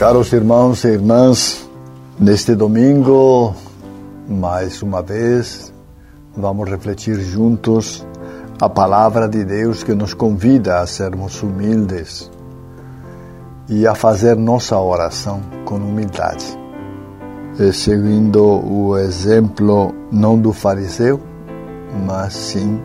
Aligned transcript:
Caros 0.00 0.32
irmãos 0.32 0.82
e 0.84 0.88
irmãs, 0.88 1.68
neste 2.18 2.54
domingo, 2.54 3.54
mais 4.26 4.80
uma 4.80 5.02
vez, 5.02 5.70
vamos 6.34 6.70
refletir 6.70 7.20
juntos 7.20 8.06
a 8.58 8.66
palavra 8.66 9.28
de 9.28 9.44
Deus 9.44 9.84
que 9.84 9.92
nos 9.92 10.14
convida 10.14 10.80
a 10.80 10.86
sermos 10.86 11.42
humildes 11.42 12.30
e 13.68 13.86
a 13.86 13.94
fazer 13.94 14.36
nossa 14.36 14.80
oração 14.80 15.42
com 15.66 15.74
humildade 15.74 16.58
seguindo 17.74 18.42
o 18.42 18.96
exemplo 18.96 19.94
não 20.10 20.38
do 20.38 20.50
fariseu, 20.50 21.20
mas 22.06 22.32
sim 22.32 22.80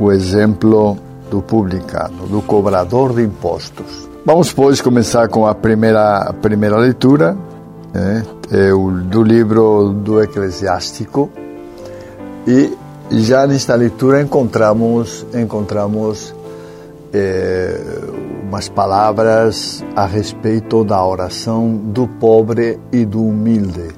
o 0.00 0.10
exemplo 0.10 0.96
do 1.30 1.42
publicano, 1.42 2.26
do 2.26 2.40
cobrador 2.40 3.14
de 3.14 3.22
impostos. 3.22 4.11
Vamos, 4.24 4.52
pois, 4.52 4.80
começar 4.80 5.26
com 5.26 5.48
a 5.48 5.52
primeira, 5.52 6.18
a 6.18 6.32
primeira 6.32 6.76
leitura 6.76 7.36
né, 7.92 8.24
é 8.52 8.72
o, 8.72 8.92
do 8.92 9.20
livro 9.20 9.92
do 9.92 10.22
Eclesiástico 10.22 11.28
e 12.46 12.72
já 13.10 13.48
nesta 13.48 13.74
leitura 13.74 14.22
encontramos 14.22 15.26
encontramos 15.34 16.32
é, 17.12 17.80
umas 18.44 18.68
palavras 18.68 19.84
a 19.96 20.06
respeito 20.06 20.84
da 20.84 21.04
oração 21.04 21.74
do 21.76 22.06
pobre 22.06 22.78
e 22.92 23.04
do 23.04 23.24
humilde. 23.26 23.88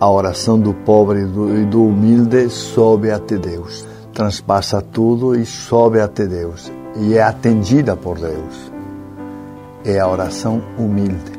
A 0.00 0.10
oração 0.10 0.58
do 0.58 0.74
pobre 0.74 1.20
e 1.20 1.64
do 1.64 1.84
humilde 1.84 2.50
sobe 2.50 3.12
até 3.12 3.36
Deus, 3.38 3.86
transpassa 4.12 4.82
tudo 4.82 5.36
e 5.36 5.46
sobe 5.46 6.00
até 6.00 6.26
Deus, 6.26 6.72
e 6.96 7.14
é 7.14 7.22
atendida 7.22 7.96
por 7.96 8.18
Deus. 8.18 8.75
É 9.86 10.00
a 10.00 10.08
oração 10.08 10.60
humilde. 10.76 11.32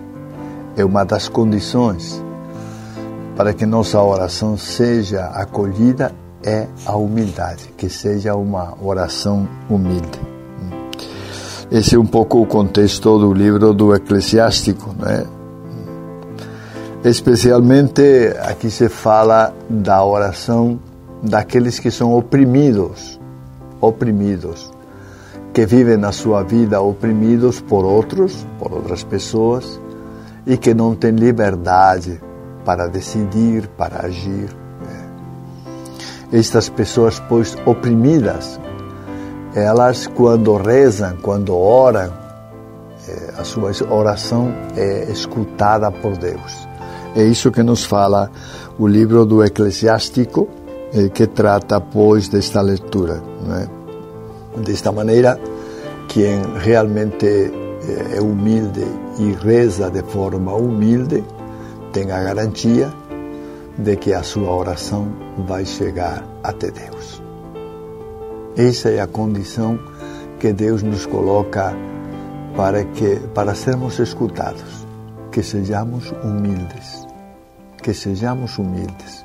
É 0.78 0.86
uma 0.86 1.04
das 1.04 1.28
condições 1.28 2.24
para 3.36 3.54
que 3.54 3.66
nossa 3.66 4.02
oração 4.02 4.58
seja 4.58 5.26
acolhida 5.26 6.12
é 6.44 6.66
a 6.86 6.96
humildade, 6.96 7.74
que 7.76 7.90
seja 7.90 8.36
uma 8.36 8.74
oração 8.82 9.48
humilde. 9.70 10.22
Esse 11.70 11.96
é 11.96 12.00
um 12.00 12.06
pouco 12.06 12.42
o 12.42 12.46
contexto 12.46 13.20
do 13.20 13.34
livro 13.34 13.74
do 13.74 13.94
Eclesiástico, 13.94 14.96
né? 14.98 15.26
Especialmente 17.04 18.34
aqui 18.42 18.72
se 18.72 18.88
fala 18.88 19.54
da 19.70 20.04
oração 20.04 20.80
daqueles 21.22 21.80
que 21.80 21.92
são 21.92 22.14
oprimidos, 22.14 23.20
oprimidos, 23.82 24.72
que 25.58 25.66
vivem 25.66 25.98
na 25.98 26.12
sua 26.12 26.44
vida 26.44 26.80
oprimidos 26.80 27.60
por 27.60 27.84
outros, 27.84 28.46
por 28.60 28.72
outras 28.72 29.04
pessoas, 29.04 29.82
e 30.46 30.56
que 30.56 30.72
não 30.72 30.94
têm 30.94 31.10
liberdade 31.10 32.22
para 32.64 32.86
decidir, 32.86 33.68
para 33.70 34.06
agir. 34.06 34.56
Né? 34.80 35.10
Estas 36.32 36.70
pessoas, 36.70 37.20
pois, 37.28 37.58
oprimidas, 37.66 38.60
elas 39.56 40.06
quando 40.06 40.56
rezam, 40.58 41.18
quando 41.24 41.58
oram, 41.58 42.14
é, 43.10 43.34
a 43.40 43.44
sua 43.44 43.72
oração 43.90 44.54
é 44.76 45.12
escutada 45.12 45.92
por 45.92 46.16
Deus. 46.18 46.68
É 47.16 47.24
isso 47.24 47.50
que 47.50 47.64
nos 47.64 47.84
fala 47.84 48.30
o 48.78 48.86
livro 48.86 49.26
do 49.26 49.44
Eclesiástico, 49.44 50.48
é, 50.94 51.10
que 51.10 51.26
trata, 51.26 51.82
pois, 51.82 52.30
desta 52.30 52.62
leitura. 52.62 53.24
Né? 53.42 53.77
Desta 54.64 54.92
maneira, 54.92 55.40
quem 56.08 56.42
realmente 56.60 57.26
é, 57.26 58.18
é 58.18 58.22
humilde 58.22 58.86
e 59.20 59.32
reza 59.34 59.90
de 59.90 60.04
forma 60.04 60.54
humilde, 60.54 61.24
tem 61.94 62.12
a 62.12 62.24
garantia 62.24 62.92
de 63.78 63.96
que 63.96 64.14
a 64.14 64.24
sua 64.24 64.52
oração 64.52 65.08
vai 65.48 65.66
chegar 65.66 66.26
até 66.44 66.72
Deus. 66.72 67.22
Essa 68.56 68.90
é 68.90 69.00
a 69.00 69.08
condição 69.08 69.80
que 70.40 70.52
Deus 70.52 70.82
nos 70.82 71.06
coloca 71.06 71.76
para 72.56 72.84
que 72.84 73.20
para 73.34 73.54
sermos 73.54 74.00
escutados, 74.00 74.88
que 75.32 75.44
sejamos 75.44 76.12
humildes, 76.24 77.06
que 77.84 77.94
sejamos 77.94 78.58
humildes, 78.58 79.24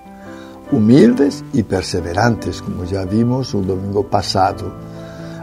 humildes 0.71 1.43
e 1.55 1.63
perseverantes, 1.63 2.61
como 2.61 2.85
já 2.85 3.07
vimos 3.07 3.55
o 3.55 3.63
domingo 3.63 4.05
passado, 4.05 4.73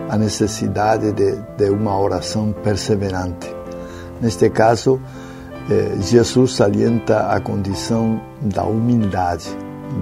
a 0.10 0.18
necessidade 0.18 1.12
de, 1.14 1.36
de 1.58 1.70
uma 1.70 1.98
oração 1.98 2.52
perseverante. 2.64 3.56
Neste 4.20 4.50
caso, 4.50 5.00
eh, 5.70 5.98
Jesus 6.02 6.56
salienta 6.56 7.28
a 7.28 7.40
condição 7.40 8.20
da 8.42 8.64
humildade, 8.64 9.48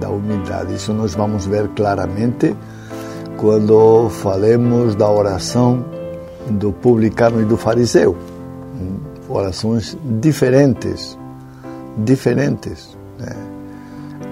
da 0.00 0.08
humildade. 0.08 0.74
Isso 0.74 0.94
nós 0.94 1.14
vamos 1.14 1.46
ver 1.46 1.68
claramente 1.68 2.56
quando 3.36 4.08
falemos 4.08 4.96
da 4.96 5.08
oração 5.08 5.84
do 6.50 6.72
publicano 6.72 7.42
e 7.42 7.44
do 7.44 7.58
fariseu. 7.58 8.16
Hum, 8.74 8.96
orações 9.28 9.96
diferentes, 10.20 11.18
diferentes. 11.98 12.96
Né? 13.18 13.36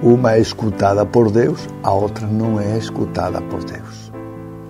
Uma 0.03 0.33
é 0.33 0.41
escutada 0.41 1.05
por 1.05 1.31
Deus, 1.31 1.69
a 1.83 1.93
outra 1.93 2.27
não 2.27 2.59
é 2.59 2.79
escutada 2.79 3.41
por 3.43 3.63
Deus. 3.63 4.13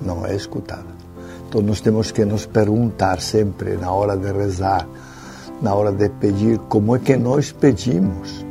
Não 0.05 0.27
é 0.27 0.35
escutada. 0.35 0.96
Então 1.49 1.63
nós 1.63 1.81
temos 1.81 2.11
que 2.11 2.25
nos 2.25 2.47
perguntar 2.47 3.21
sempre 3.21 3.77
na 3.77 3.93
hora 3.93 4.17
de 4.17 4.33
rezar, 4.33 4.87
na 5.63 5.75
hora 5.75 5.93
de 5.93 6.09
pedir, 6.09 6.59
como 6.69 6.97
é 6.97 6.99
que 6.99 7.17
nós 7.17 7.53
pedimos? 7.53 8.45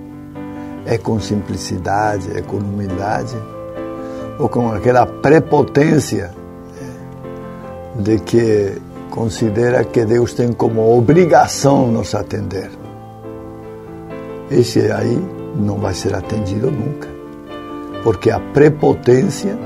É 0.85 0.97
com 0.97 1.19
simplicidade, 1.19 2.37
é 2.37 2.41
com 2.41 2.57
humildade? 2.57 3.35
ou 4.37 4.49
com 4.49 4.71
aquela 4.71 5.05
prepotência 5.05 6.33
de 7.95 8.19
que 8.19 8.81
considera 9.09 9.83
que 9.83 10.03
Deus 10.05 10.33
tem 10.33 10.51
como 10.51 10.97
obrigação 10.97 11.87
nos 11.87 12.13
atender. 12.13 12.69
Esse 14.51 14.91
aí 14.91 15.17
não 15.55 15.77
vai 15.77 15.93
ser 15.93 16.13
atendido 16.13 16.69
nunca, 16.69 17.07
porque 18.03 18.29
a 18.29 18.39
prepotência 18.39 19.57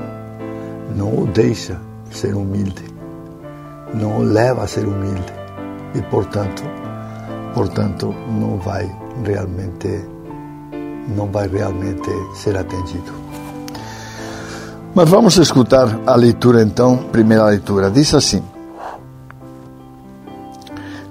não 0.96 1.22
o 1.22 1.26
deixa 1.26 1.80
ser 2.10 2.34
humilde, 2.34 2.84
não 3.94 4.20
leva 4.20 4.64
a 4.64 4.66
ser 4.66 4.86
humilde 4.86 5.32
e, 5.94 6.02
portanto, 6.02 6.62
portanto, 7.54 8.14
não 8.28 8.58
vai 8.58 8.90
realmente, 9.24 10.04
não 11.16 11.26
vai 11.26 11.48
realmente 11.48 12.10
ser 12.34 12.56
atendido. 12.56 13.12
Mas 14.94 15.08
vamos 15.08 15.36
escutar 15.36 16.00
a 16.06 16.16
leitura 16.16 16.62
então, 16.62 16.96
primeira 16.96 17.44
leitura. 17.46 17.90
Diz 17.90 18.12
assim: 18.14 18.42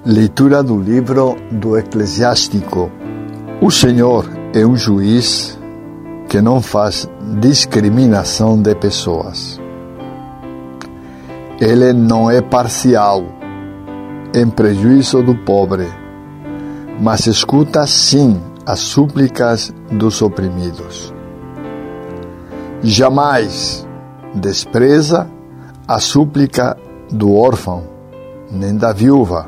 Leitura 0.05 0.61
do 0.61 0.79
livro 0.79 1.37
do 1.51 1.77
Eclesiástico. 1.77 2.91
O 3.61 3.69
Senhor 3.69 4.25
é 4.53 4.65
um 4.65 4.75
juiz 4.75 5.57
que 6.27 6.41
não 6.41 6.61
faz 6.61 7.09
discriminação 7.39 8.61
de 8.61 8.73
pessoas. 8.75 9.58
Ele 11.59 11.91
não 11.91 12.31
é 12.31 12.41
parcial 12.41 13.21
em 14.33 14.49
prejuízo 14.49 15.21
do 15.21 15.35
pobre, 15.35 15.85
mas 17.01 17.27
escuta 17.27 17.85
sim 17.85 18.41
as 18.65 18.79
súplicas 18.79 19.73
dos 19.91 20.21
oprimidos. 20.21 21.13
Jamais 22.81 23.85
despreza 24.33 25.27
a 25.85 25.99
súplica 25.99 26.77
do 27.11 27.35
órfão, 27.35 27.83
nem 28.49 28.77
da 28.77 28.93
viúva, 28.93 29.45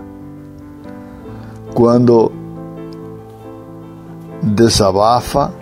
quando 1.73 2.29
desabafa 4.43 5.53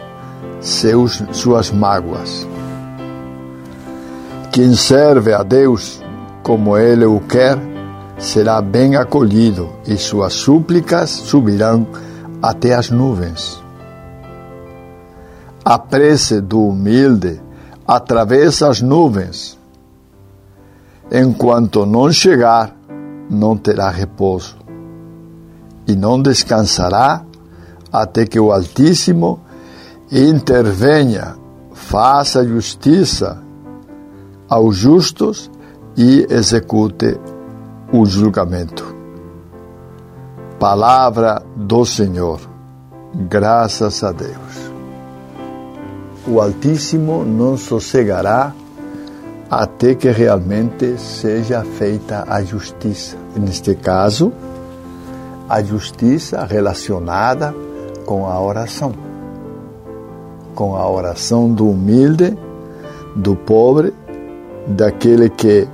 seus, 0.60 1.22
suas 1.32 1.70
mágoas. 1.70 2.48
Quem 4.52 4.74
serve 4.74 5.32
a 5.32 5.44
Deus 5.44 6.02
como 6.44 6.78
Ele 6.78 7.06
o 7.06 7.20
quer, 7.20 7.58
será 8.18 8.62
bem 8.62 8.96
acolhido 8.96 9.70
e 9.86 9.98
suas 9.98 10.34
súplicas 10.34 11.10
subirão 11.10 11.88
até 12.42 12.74
as 12.74 12.90
nuvens. 12.90 13.62
A 15.64 15.78
prece 15.78 16.42
do 16.42 16.68
humilde 16.68 17.42
atravessa 17.88 18.70
as 18.70 18.82
nuvens. 18.82 19.58
Enquanto 21.12 21.86
não 21.86 22.12
chegar, 22.12 22.76
não 23.30 23.58
terá 23.58 23.90
repouso 23.90 24.60
e 25.90 25.96
não 25.96 26.22
descansará 26.22 27.24
até 27.92 28.26
que 28.26 28.40
o 28.40 28.52
Altíssimo 28.52 29.40
intervenha, 30.12 31.36
faça 31.74 32.46
justiça 32.48 33.42
aos 34.48 34.76
justos 34.76 35.50
e 36.00 36.26
execute 36.30 37.20
o 37.92 38.06
julgamento. 38.06 38.96
Palavra 40.58 41.44
do 41.58 41.84
Senhor. 41.84 42.40
Graças 43.14 44.02
a 44.02 44.14
Deus. 44.14 44.72
O 46.26 46.40
Altíssimo 46.40 47.26
não 47.26 47.58
sossegará 47.58 48.54
até 49.52 49.94
que 49.94 50.10
realmente 50.10 50.98
seja 50.98 51.66
feita 51.66 52.24
a 52.30 52.42
justiça. 52.44 53.18
Neste 53.36 53.76
caso, 53.76 54.32
a 55.50 55.62
justiça 55.62 56.46
relacionada 56.46 57.54
com 58.06 58.26
a 58.26 58.42
oração. 58.42 58.94
Com 60.56 60.78
a 60.78 60.90
oração 60.90 61.52
do 61.52 61.70
humilde, 61.70 62.38
do 63.18 63.36
pobre, 63.36 63.94
daquele 64.66 65.30
que, 65.30 65.68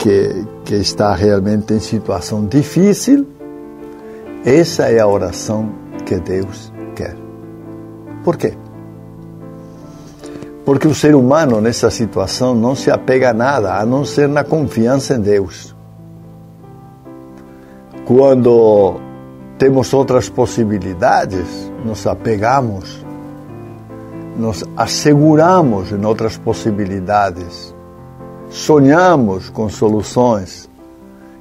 que, 0.00 0.46
que 0.64 0.76
está 0.76 1.14
realmente 1.14 1.74
em 1.74 1.78
situação 1.78 2.46
difícil. 2.46 3.26
Essa 4.44 4.84
é 4.84 4.98
a 4.98 5.06
oração 5.06 5.70
que 6.06 6.16
Deus 6.16 6.72
quer. 6.96 7.14
Por 8.24 8.38
quê? 8.38 8.54
Porque 10.64 10.88
o 10.88 10.94
ser 10.94 11.14
humano 11.14 11.60
nessa 11.60 11.90
situação 11.90 12.54
não 12.54 12.74
se 12.74 12.90
apega 12.90 13.30
a 13.30 13.34
nada 13.34 13.74
a 13.74 13.84
não 13.84 14.04
ser 14.04 14.26
na 14.26 14.42
confiança 14.42 15.14
em 15.14 15.20
Deus. 15.20 15.76
Quando 18.06 18.98
temos 19.58 19.92
outras 19.92 20.30
possibilidades, 20.30 21.70
nos 21.84 22.06
apegamos, 22.06 23.04
nos 24.34 24.64
asseguramos 24.76 25.92
em 25.92 26.02
outras 26.06 26.38
possibilidades, 26.38 27.74
sonhamos 28.50 29.48
com 29.48 29.68
soluções, 29.68 30.68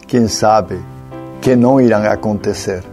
quem 0.07 0.27
sabe, 0.27 0.79
que 1.41 1.55
não 1.55 1.81
irão 1.81 2.03
acontecer. 2.03 2.83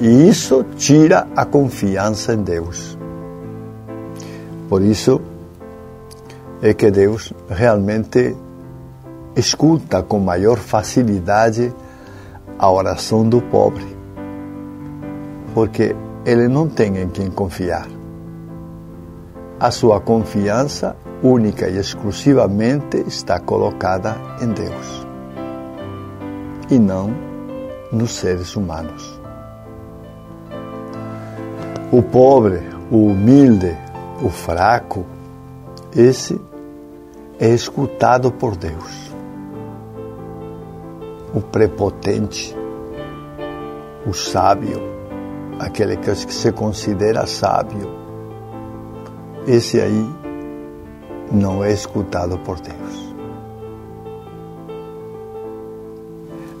E 0.00 0.28
isso 0.28 0.64
tira 0.76 1.28
a 1.36 1.44
confiança 1.44 2.34
em 2.34 2.42
Deus. 2.42 2.98
Por 4.68 4.82
isso 4.82 5.20
é 6.60 6.72
que 6.72 6.90
Deus 6.90 7.32
realmente 7.48 8.34
escuta 9.36 10.02
com 10.02 10.18
maior 10.18 10.56
facilidade 10.56 11.72
a 12.58 12.70
oração 12.70 13.28
do 13.28 13.42
pobre, 13.42 13.84
porque 15.54 15.94
ele 16.24 16.48
não 16.48 16.66
tem 16.68 16.96
em 16.96 17.08
quem 17.08 17.30
confiar. 17.30 17.86
A 19.60 19.70
sua 19.70 20.00
confiança 20.00 20.96
única 21.22 21.68
e 21.68 21.78
exclusivamente 21.78 22.98
está 23.06 23.40
colocada 23.40 24.16
em 24.40 24.48
Deus 24.48 25.06
e 26.70 26.78
não 26.78 27.14
nos 27.92 28.12
seres 28.12 28.56
humanos. 28.56 29.20
O 31.92 32.02
pobre, 32.02 32.62
o 32.90 33.06
humilde, 33.06 33.76
o 34.22 34.28
fraco, 34.28 35.06
esse 35.94 36.40
é 37.38 37.48
escutado 37.48 38.32
por 38.32 38.56
Deus. 38.56 39.14
O 41.32 41.40
prepotente, 41.40 42.56
o 44.06 44.12
sábio, 44.12 44.80
aquele 45.58 45.96
que 45.96 46.14
se 46.14 46.50
considera 46.52 47.26
sábio, 47.26 47.88
esse 49.46 49.80
aí 49.80 50.15
não 51.30 51.62
é 51.64 51.72
escutado 51.72 52.38
por 52.38 52.60
Deus. 52.60 53.14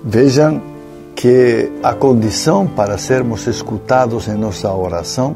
Vejam 0.04 0.62
que 1.16 1.72
a 1.82 1.94
condição 1.94 2.66
para 2.66 2.98
sermos 2.98 3.46
escutados 3.46 4.28
em 4.28 4.36
nossa 4.36 4.72
oração 4.72 5.34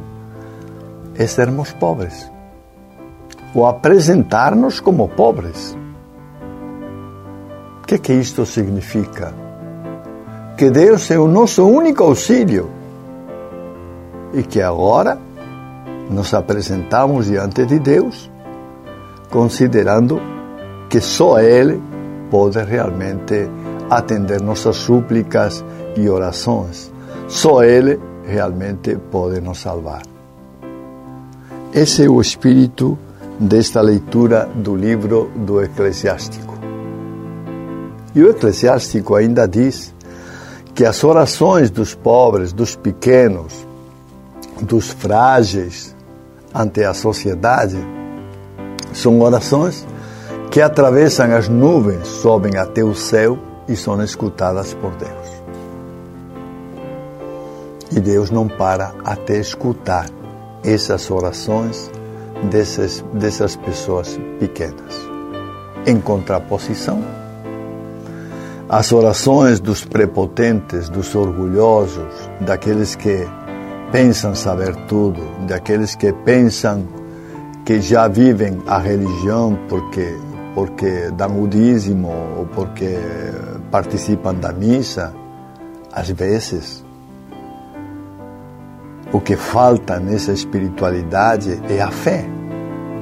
é 1.17 1.27
sermos 1.27 1.73
pobres, 1.73 2.31
ou 3.55 3.67
apresentar-nos 3.67 4.79
como 4.79 5.09
pobres. 5.09 5.77
O 7.83 7.87
que, 7.87 7.99
que 7.99 8.13
isto 8.13 8.47
significa? 8.47 9.35
Que 10.57 10.71
Deus 10.71 11.11
é 11.11 11.19
o 11.19 11.27
nosso 11.27 11.67
único 11.67 12.05
auxílio 12.05 12.71
e 14.33 14.43
que 14.43 14.63
agora 14.63 15.19
nos 16.09 16.33
apresentamos 16.35 17.27
diante 17.27 17.65
de 17.67 17.79
Deus, 17.79 18.30
considerando 19.31 20.21
que 20.89 21.01
só 21.01 21.39
Ele 21.41 21.81
pode 22.31 22.63
realmente 22.63 23.49
atender 23.89 24.41
nossas 24.41 24.77
súplicas 24.77 25.65
e 25.97 26.09
orações. 26.09 26.93
Só 27.29 27.63
Ele 27.63 27.99
realmente 28.25 28.97
pode 29.11 29.41
nos 29.41 29.59
salvar. 29.59 30.03
Esse 31.73 32.05
é 32.05 32.09
o 32.09 32.21
espírito 32.21 32.99
desta 33.39 33.81
leitura 33.81 34.49
do 34.55 34.75
livro 34.75 35.31
do 35.35 35.63
Eclesiástico. 35.63 36.59
E 38.15 38.23
o 38.23 38.31
Eclesiástico 38.31 39.15
ainda 39.15 39.47
diz 39.47 39.95
que 40.75 40.85
as 40.85 41.03
orações 41.05 41.71
dos 41.71 41.95
pobres, 41.95 42.53
dos 42.53 42.75
pequenos, 42.75 43.67
dos 44.61 44.91
frágeis 44.91 45.95
ante 46.55 46.83
a 46.85 46.93
sociedade 46.93 47.79
são 48.93 49.21
orações 49.21 49.87
que 50.51 50.61
atravessam 50.61 51.35
as 51.35 51.49
nuvens, 51.49 52.07
sobem 52.07 52.57
até 52.57 52.83
o 52.83 52.95
céu 52.95 53.39
e 53.69 53.77
são 53.77 54.03
escutadas 54.03 54.75
por 54.75 54.91
Deus. 54.97 55.41
E 57.93 58.01
Deus 58.01 58.31
não 58.31 58.49
para 58.49 58.93
até 59.05 59.39
escutar 59.39 60.07
essas 60.65 61.11
orações 61.11 61.91
dessas, 62.51 63.05
dessas 63.13 63.57
pessoas 63.57 64.19
pequenas. 64.39 65.09
Em 65.87 66.01
contraposição, 66.01 67.03
as 68.69 68.93
orações 68.93 69.59
dos 69.59 69.85
prepotentes, 69.85 70.89
dos 70.89 71.15
orgulhosos, 71.15 72.31
daqueles 72.41 72.95
que 72.95 73.27
pensam 73.91 74.35
saber 74.35 74.75
tudo, 74.87 75.21
daqueles 75.47 75.97
que 75.97 76.13
pensam 76.13 76.87
que 77.65 77.81
já 77.81 78.09
vivem 78.09 78.63
a 78.67 78.79
religião 78.79 79.59
porque 79.69 80.17
porque 80.55 81.11
dão 81.13 81.43
o 81.43 81.49
dízimo 81.49 82.13
ou 82.37 82.47
porque 82.47 82.99
participam 83.71 84.35
da 84.35 84.53
missa, 84.53 85.15
às 85.93 86.11
vezes 86.11 86.85
o 89.13 89.21
que 89.21 89.37
falta 89.37 89.99
nessa 89.99 90.33
espiritualidade 90.33 91.61
é 91.69 91.81
a 91.81 91.91
fé. 91.91 92.25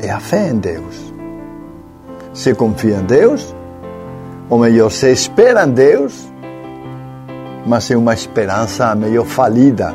É 0.01 0.11
a 0.11 0.21
fé 0.21 0.49
em 0.49 0.59
Deus. 0.59 1.13
Se 2.33 2.55
confia 2.55 2.97
em 2.97 3.05
Deus, 3.05 3.55
ou 4.49 4.59
melhor, 4.59 4.91
se 4.91 5.11
espera 5.11 5.65
em 5.65 5.71
Deus, 5.71 6.33
mas 7.67 7.91
é 7.91 7.97
uma 7.97 8.15
esperança 8.15 8.95
meio 8.95 9.25
falida, 9.25 9.95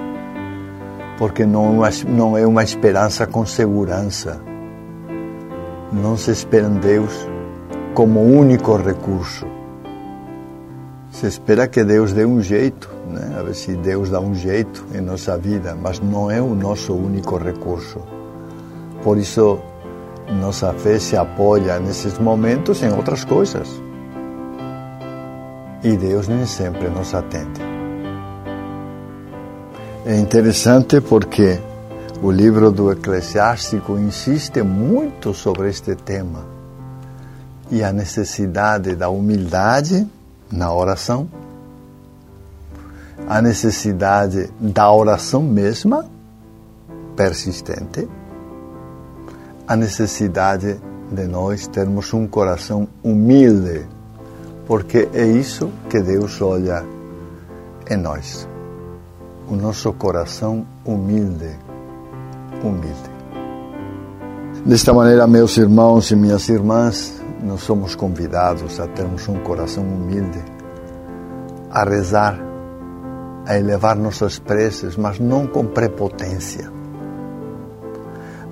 porque 1.18 1.46
não, 1.46 1.82
não 2.08 2.38
é 2.38 2.46
uma 2.46 2.64
esperança 2.64 3.26
com 3.26 3.46
segurança. 3.46 4.53
Não 5.94 6.18
se 6.18 6.32
espera 6.32 6.66
em 6.66 6.80
Deus 6.80 7.12
como 7.94 8.20
único 8.20 8.76
recurso. 8.76 9.46
Se 11.12 11.28
espera 11.28 11.68
que 11.68 11.84
Deus 11.84 12.12
dê 12.12 12.26
um 12.26 12.42
jeito, 12.42 12.90
né? 13.08 13.36
a 13.38 13.44
ver 13.44 13.54
se 13.54 13.76
Deus 13.76 14.10
dá 14.10 14.20
um 14.20 14.34
jeito 14.34 14.84
em 14.92 15.02
nossa 15.02 15.38
vida, 15.38 15.78
mas 15.80 16.00
não 16.00 16.32
é 16.32 16.42
o 16.42 16.56
nosso 16.56 16.96
único 16.96 17.38
recurso. 17.38 18.02
Por 19.04 19.20
isso, 19.20 19.60
nossa 20.42 20.74
fé 20.74 20.98
se 20.98 21.16
apoia 21.16 21.80
nesses 21.80 22.18
momentos 22.18 22.82
em 22.82 22.92
outras 22.92 23.24
coisas. 23.24 23.70
E 25.84 25.96
Deus 25.96 26.28
nem 26.28 26.48
sempre 26.48 26.90
nos 26.90 27.14
atende. 27.14 27.62
É 30.08 30.18
interessante 30.18 31.00
porque 31.02 31.60
o 32.24 32.32
livro 32.32 32.72
do 32.72 32.90
Eclesiástico 32.90 33.98
insiste 33.98 34.64
muito 34.64 35.34
sobre 35.34 35.68
este 35.68 35.94
tema 35.94 36.46
e 37.70 37.84
a 37.84 37.92
necessidade 37.92 38.96
da 38.96 39.10
humildade 39.10 40.08
na 40.50 40.74
oração, 40.74 41.28
a 43.28 43.42
necessidade 43.42 44.50
da 44.58 44.90
oração 44.90 45.44
mesma, 45.44 46.06
persistente, 47.14 48.08
a 49.68 49.76
necessidade 49.76 50.80
de 51.12 51.28
nós 51.28 51.68
termos 51.68 52.14
um 52.14 52.26
coração 52.26 52.88
humilde, 53.04 53.86
porque 54.66 55.10
é 55.14 55.26
isso 55.26 55.70
que 55.90 56.00
Deus 56.00 56.42
olha 56.42 56.86
em 57.90 57.98
nós. 57.98 58.48
O 59.46 59.58
nosso 59.58 59.92
coração 59.92 60.66
humilde, 60.86 61.54
humilde. 62.68 63.14
Desta 64.66 64.94
maneira, 64.94 65.28
meus 65.28 65.58
irmãos 65.58 66.10
e 66.12 66.16
minhas 66.16 66.48
irmãs, 66.50 67.22
nós 67.44 67.62
somos 67.62 67.96
convidados 67.96 68.80
a 68.80 68.88
termos 68.88 69.28
um 69.28 69.40
coração 69.40 69.84
humilde, 69.84 70.40
a 71.70 71.84
rezar, 71.84 72.40
a 73.46 73.58
elevar 73.58 73.96
nossas 73.96 74.40
preces, 74.40 74.96
mas 74.96 75.20
não 75.20 75.46
com 75.46 75.66
prepotência 75.66 76.72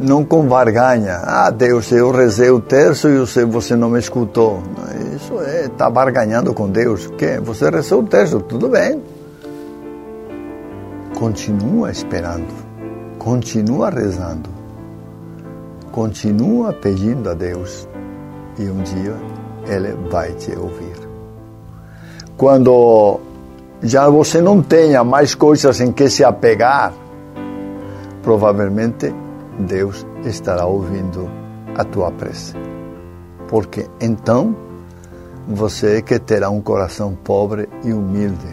não 0.02 0.26
com 0.26 0.46
barganha. 0.46 1.22
Ah, 1.24 1.50
Deus, 1.50 1.92
eu 1.92 2.12
rezei 2.12 2.50
o 2.50 2.60
terço 2.60 3.08
e 3.08 3.46
você 3.46 3.76
não 3.76 3.90
me 3.90 4.00
escutou. 4.00 4.62
Isso 5.16 5.40
é 5.42 5.66
estar 5.66 5.86
tá 5.86 5.90
barganhando 5.90 6.54
com 6.54 6.68
Deus. 6.68 7.08
Que 7.18 7.40
você 7.40 7.70
rezou 7.70 8.02
o 8.02 8.08
terço, 8.08 8.40
tudo 8.42 8.68
bem. 8.68 9.02
Continua 11.16 11.92
esperando, 11.92 12.48
continua 13.24 13.92
rezando, 13.92 14.50
continua 15.92 16.74
pedindo 16.74 17.30
a 17.30 17.36
Deus 17.36 17.88
e 18.58 18.64
um 18.64 18.82
dia 18.82 19.16
Ele 19.68 19.94
vai 20.10 20.32
te 20.32 20.58
ouvir. 20.58 20.96
Quando 22.36 23.20
já 23.84 24.10
você 24.10 24.42
não 24.42 24.60
tenha 24.64 25.04
mais 25.04 25.36
coisas 25.36 25.80
em 25.80 25.92
que 25.92 26.10
se 26.10 26.24
apegar, 26.24 26.94
provavelmente 28.24 29.14
Deus 29.60 30.04
estará 30.26 30.66
ouvindo 30.66 31.30
a 31.78 31.84
tua 31.84 32.12
prece. 32.12 32.56
Porque 33.48 33.86
então 34.02 34.56
você 35.48 35.98
é 35.98 36.02
que 36.02 36.18
terá 36.18 36.50
um 36.50 36.60
coração 36.60 37.16
pobre 37.24 37.70
e 37.84 37.94
humilde. 37.94 38.52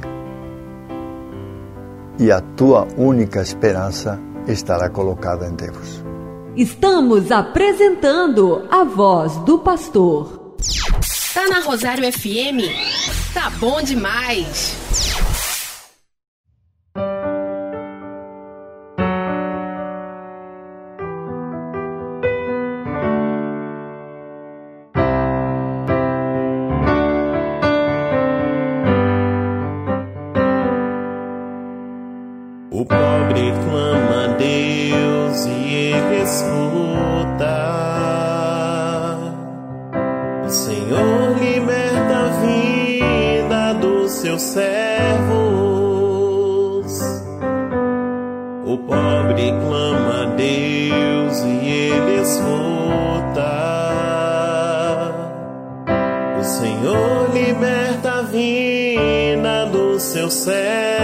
E 2.19 2.31
a 2.31 2.43
tua 2.43 2.87
única 2.99 3.41
esperança 3.41 4.28
estará 4.53 4.89
colocada 4.89 5.47
em 5.47 5.55
Deus. 5.55 6.03
Estamos 6.57 7.31
apresentando 7.31 8.67
a 8.71 8.85
voz 8.85 9.37
do 9.39 9.59
pastor. 9.61 10.57
Tá 11.33 11.47
na 11.47 11.61
Rosário 11.61 12.11
FM? 12.13 12.65
Tá 13.33 13.51
bom 13.61 13.81
demais! 13.81 15.28
céu. 60.31 60.98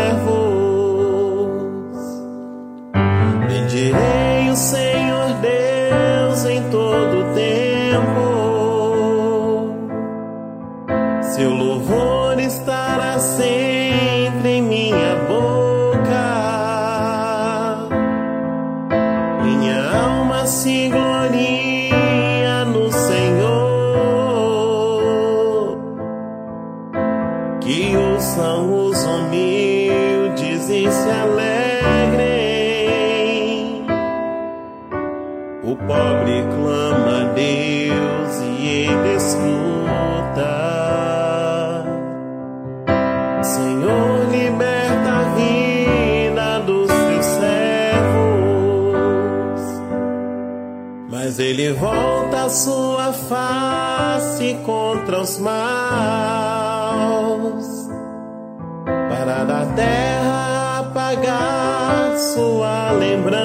contra 55.05 55.21
os 55.21 55.39
maus, 55.39 55.59
para 58.87 59.45
da 59.45 59.67
terra 59.77 60.79
apagar 60.81 62.17
sua 62.17 62.93
lembrança. 62.93 63.45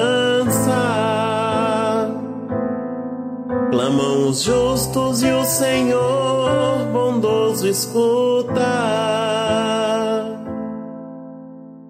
Clamam 3.70 4.28
os 4.28 4.42
justos 4.42 5.22
e 5.22 5.30
o 5.30 5.44
Senhor 5.44 6.86
bondoso 6.92 7.68
escuta. 7.68 8.60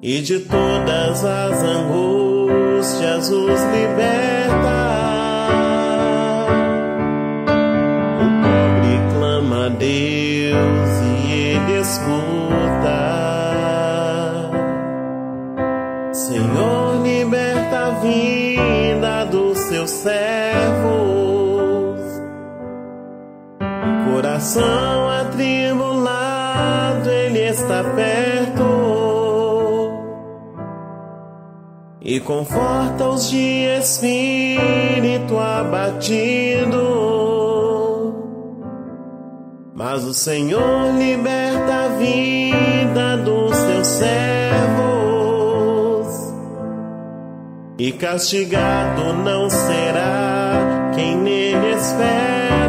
E 0.03 0.21
de 0.21 0.41
todas 0.41 1.25
as 1.25 1.63
angústias 1.63 3.31
os 3.31 3.61
liberta 3.73 4.30
Senhor 40.15 40.97
liberta 40.97 41.87
a 41.87 41.89
vida 41.89 43.17
dos 43.17 43.59
teus 43.59 43.87
servos, 43.89 44.15
e 47.77 47.91
castigado 47.91 49.13
não 49.25 49.51
será 49.51 50.93
quem 50.95 51.17
nele 51.17 51.75
espera. 51.75 52.60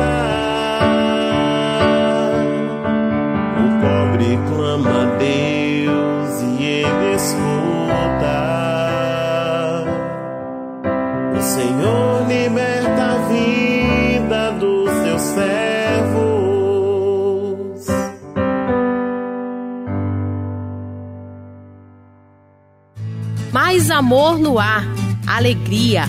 Amor 24.02 24.40
no 24.40 24.58
ar, 24.58 24.84
alegria, 25.28 26.06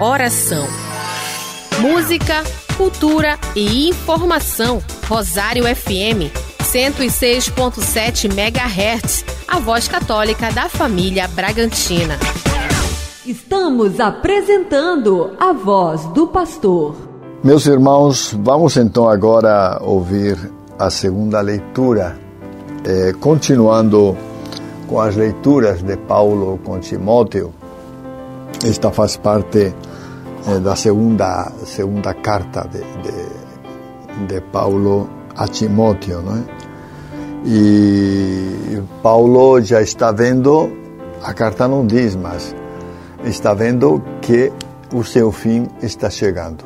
oração. 0.00 0.64
Música, 1.80 2.44
cultura 2.76 3.36
e 3.56 3.88
informação. 3.88 4.80
Rosário 5.08 5.64
FM 5.64 6.30
106.7 6.62 8.30
MHz. 8.30 9.24
A 9.48 9.58
voz 9.58 9.88
católica 9.88 10.52
da 10.52 10.68
família 10.68 11.26
Bragantina. 11.26 12.16
Estamos 13.26 13.98
apresentando 13.98 15.32
a 15.40 15.52
voz 15.52 16.04
do 16.14 16.28
pastor. 16.28 16.94
Meus 17.42 17.66
irmãos, 17.66 18.32
vamos 18.40 18.76
então 18.76 19.08
agora 19.08 19.80
ouvir 19.82 20.38
a 20.78 20.88
segunda 20.90 21.40
leitura, 21.40 22.16
eh, 22.84 23.12
continuando 23.18 24.16
com 24.92 25.00
as 25.00 25.16
leituras 25.16 25.82
de 25.82 25.96
Paulo 25.96 26.60
com 26.62 26.78
Timóteo. 26.78 27.50
Esta 28.62 28.90
faz 28.90 29.16
parte 29.16 29.74
eh, 30.46 30.58
da 30.58 30.76
segunda 30.76 31.50
segunda 31.64 32.12
carta 32.12 32.68
de, 32.68 32.80
de, 33.02 34.26
de 34.26 34.40
Paulo 34.52 35.08
a 35.34 35.48
Timóteo, 35.48 36.20
não 36.20 36.36
é? 36.36 36.42
E 37.46 38.82
Paulo 39.02 39.62
já 39.62 39.80
está 39.80 40.12
vendo, 40.12 40.70
a 41.22 41.32
carta 41.32 41.66
não 41.66 41.86
diz, 41.86 42.14
mas 42.14 42.54
está 43.24 43.54
vendo 43.54 44.02
que 44.20 44.52
o 44.92 45.02
seu 45.02 45.32
fim 45.32 45.68
está 45.80 46.10
chegando. 46.10 46.64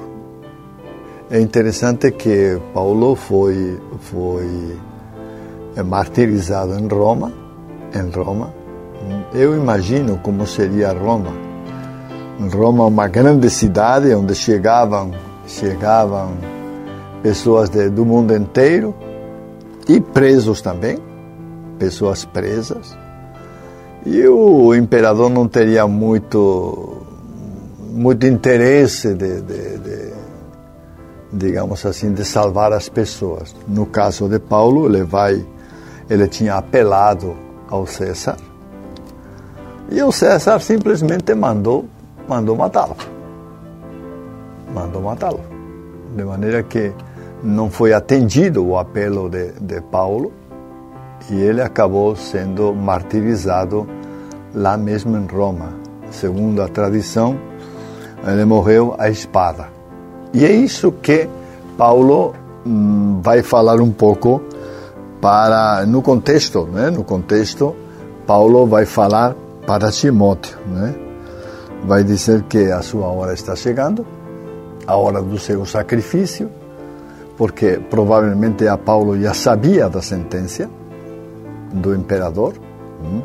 É 1.30 1.40
interessante 1.40 2.11
que 2.11 2.61
Paulo 2.75 3.14
foi 3.14 3.80
foi 4.00 4.76
martirizado 5.85 6.76
em 6.76 6.88
Roma, 6.88 7.46
em 7.97 8.11
Roma. 8.11 8.53
Eu 9.33 9.57
imagino 9.57 10.19
como 10.23 10.47
seria 10.47 10.93
Roma. 10.93 11.33
Roma, 12.53 12.87
uma 12.87 13.09
grande 13.09 13.49
cidade 13.50 14.15
onde 14.15 14.35
chegavam 14.35 15.12
chegavam 15.47 16.35
pessoas 17.23 17.71
de, 17.71 17.88
do 17.88 18.05
mundo 18.05 18.35
inteiro 18.35 18.95
e 19.88 20.00
presos 20.00 20.61
também, 20.61 20.99
pessoas 21.79 22.25
presas. 22.25 22.97
E 24.05 24.26
o 24.26 24.75
imperador 24.75 25.31
não 25.31 25.49
teria 25.49 25.87
muito, 25.87 27.03
muito 27.93 28.26
interesse 28.26 29.15
de, 29.15 29.41
de, 29.41 29.79
de, 29.79 30.12
digamos 31.33 31.85
assim, 31.85 32.12
de 32.12 32.25
salvar 32.25 32.73
as 32.73 32.88
pessoas. 32.88 33.55
No 33.67 33.87
caso 33.87 34.29
de 34.29 34.38
Paulo, 34.38 34.87
ele 34.87 35.03
vai, 35.03 35.45
ele 36.09 36.29
tinha 36.29 36.55
apelado 36.55 37.37
ao 37.68 37.87
César 37.87 38.37
e 39.90 40.02
o 40.02 40.11
César 40.11 40.61
simplesmente 40.61 41.32
mandou, 41.35 41.85
mandou 42.28 42.56
matá-lo, 42.56 42.96
mandou 44.75 45.00
matá-lo, 45.00 45.40
de 46.16 46.25
maneira 46.25 46.62
que 46.64 46.92
não 47.42 47.70
foi 47.70 47.92
atendido 47.92 48.66
o 48.66 48.76
apelo 48.76 49.29
de, 49.31 49.52
de 49.52 49.81
Paulo 49.81 50.33
e 51.31 51.40
ele 51.40 51.62
acabou 51.62 52.16
sendo 52.16 52.74
martirizado 52.74 53.87
lá 54.52 54.76
mesmo 54.76 55.16
em 55.16 55.26
Roma. 55.26 55.72
Segundo 56.11 56.62
a 56.62 56.68
tradição, 56.68 57.38
ele 58.26 58.44
morreu 58.44 58.94
à 58.98 59.09
espada. 59.09 59.68
E 60.33 60.44
é 60.44 60.50
isso 60.50 60.90
que 60.90 61.29
Paulo 61.79 62.35
hum, 62.66 63.20
vai 63.22 63.42
falar 63.42 63.81
um 63.81 63.92
pouco 63.92 64.42
para 65.20 65.85
no 65.87 66.02
contexto, 66.02 66.66
né? 66.66 66.90
No 66.90 67.05
contexto, 67.05 67.74
Paulo 68.26 68.66
vai 68.66 68.85
falar 68.85 69.35
para 69.66 69.90
Timóteo, 69.90 70.59
né? 70.66 70.94
Vai 71.85 72.05
dizer 72.05 72.42
que 72.44 72.70
a 72.70 72.83
sua 72.83 73.07
hora 73.07 73.33
está 73.33 73.55
chegando, 73.55 74.07
a 74.87 74.96
hora 74.96 75.22
do 75.22 75.38
seu 75.38 75.64
sacrifício, 75.64 76.50
porque 77.37 77.81
provavelmente 77.90 78.66
a 78.66 78.76
Paulo 78.76 79.20
já 79.20 79.35
sabia 79.35 79.88
da 79.88 80.00
sentença 80.00 80.68
do 81.72 81.94
imperador. 81.94 82.55
Hum? 83.02 83.22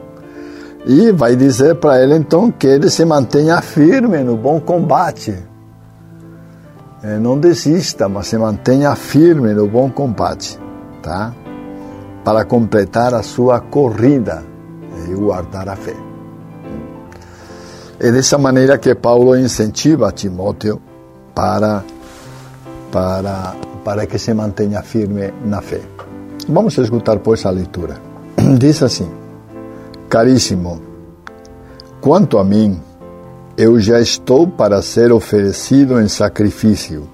E 0.86 1.12
vai 1.12 1.36
dizer 1.36 1.76
para 1.76 2.02
ele 2.02 2.16
então 2.16 2.52
que 2.52 2.68
ele 2.68 2.90
se 2.90 3.06
mantenha 3.06 3.62
firme 3.62 4.24
no 4.24 4.36
bom 4.36 4.60
combate. 4.60 5.36
Não 7.20 7.40
desista, 7.40 8.08
mas 8.08 8.28
se 8.28 8.38
mantenha 8.38 8.96
firme 8.96 9.54
no 9.54 9.68
bom 9.68 9.90
combate, 9.90 10.60
tá? 11.02 11.34
Para 12.24 12.46
completar 12.46 13.14
a 13.14 13.24
sua 13.24 13.60
corrida 13.60 14.44
e 15.08 15.14
guardar 15.14 15.68
a 15.70 15.76
fé. 15.76 15.96
É 18.00 18.12
dessa 18.12 18.38
maneira 18.38 18.78
que 18.78 18.96
Paulo 18.96 19.38
incentiva 19.38 20.12
Timóteo 20.12 20.82
para 21.36 21.84
para 22.92 23.56
para 23.84 24.06
que 24.06 24.20
se 24.20 24.34
mantenha 24.34 24.82
firme 24.82 25.34
na 25.46 25.62
fé. 25.62 25.82
Vamos 26.48 26.78
escutar 26.78 27.20
pois 27.20 27.46
a 27.46 27.52
leitura. 27.52 27.98
Diz 28.58 28.82
assim: 28.84 29.10
Caríssimo, 30.10 30.82
quanto 32.02 32.38
a 32.38 32.44
mim, 32.44 32.80
eu 33.58 33.80
já 33.80 34.00
estou 34.00 34.48
para 34.48 34.82
ser 34.82 35.12
oferecido 35.12 36.00
em 36.02 36.08
sacrifício. 36.08 37.08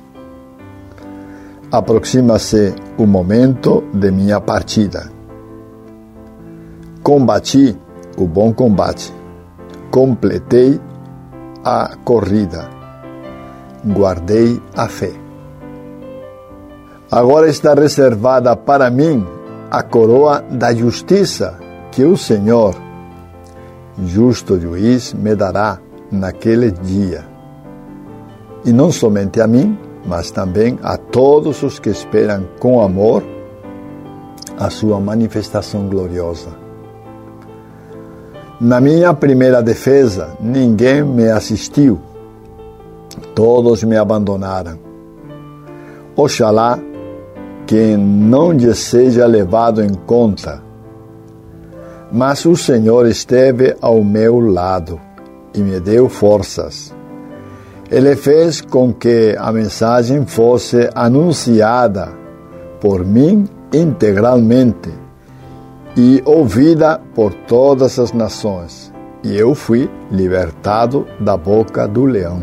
Aproxima-se 1.70 2.74
o 2.98 3.06
momento 3.06 3.84
de 3.94 4.10
minha 4.10 4.40
partida. 4.40 5.12
Combati 7.04 7.78
o 8.18 8.26
bom 8.26 8.54
combate, 8.54 9.14
completei 9.92 10.80
a 11.66 11.98
corrida, 12.06 12.70
guardei 13.86 14.62
a 14.78 14.88
fé. 14.88 15.12
Agora 17.12 17.50
está 17.50 17.74
reservada 17.74 18.56
para 18.56 18.90
mim 18.90 19.26
a 19.70 19.84
coroa 19.84 20.42
da 20.50 20.74
justiça 20.74 21.60
que 21.92 22.06
o 22.06 22.16
Senhor, 22.16 22.76
justo 24.06 24.58
juiz, 24.58 25.14
me 25.14 25.36
dará 25.36 25.80
naquele 26.10 26.72
dia. 26.72 27.26
E 28.64 28.72
não 28.72 28.90
somente 28.90 29.42
a 29.42 29.48
mim, 29.48 29.78
mas 30.08 30.32
também 30.32 30.80
a 30.82 30.98
todos 30.98 31.62
os 31.62 31.78
que 31.78 31.90
esperam 31.90 32.48
com 32.60 32.82
amor 32.82 33.22
a 34.58 34.70
sua 34.70 35.00
manifestação 35.00 35.88
gloriosa. 35.88 36.50
Na 38.60 38.82
minha 38.82 39.14
primeira 39.14 39.62
defesa, 39.62 40.30
ninguém 40.40 41.04
me 41.04 41.30
assistiu, 41.30 42.00
todos 43.36 43.84
me 43.84 43.98
abandonaram. 43.98 44.80
Oxalá 46.16 46.80
que 47.68 47.98
não 47.98 48.54
lhe 48.54 48.74
seja 48.74 49.26
levado 49.28 49.84
em 49.84 49.94
conta. 49.94 50.64
Mas 52.12 52.46
o 52.46 52.56
Senhor 52.56 53.06
esteve 53.06 53.76
ao 53.82 54.02
meu 54.02 54.40
lado 54.40 55.00
e 55.54 55.60
me 55.60 55.80
deu 55.80 56.08
forças. 56.08 56.96
Ele 57.90 58.16
fez 58.16 58.60
com 58.60 58.94
que 58.94 59.36
a 59.40 59.52
mensagem 59.52 60.26
fosse 60.26 60.90
anunciada 60.94 62.10
por 62.82 63.06
mim 63.06 63.48
integralmente 63.74 64.92
e 65.96 66.22
ouvida 66.26 67.02
por 67.16 67.34
todas 67.34 67.98
as 67.98 68.12
nações, 68.12 68.94
e 69.24 69.36
eu 69.36 69.56
fui 69.56 69.90
libertado 70.12 71.08
da 71.20 71.36
boca 71.38 71.88
do 71.88 72.06
leão. 72.06 72.40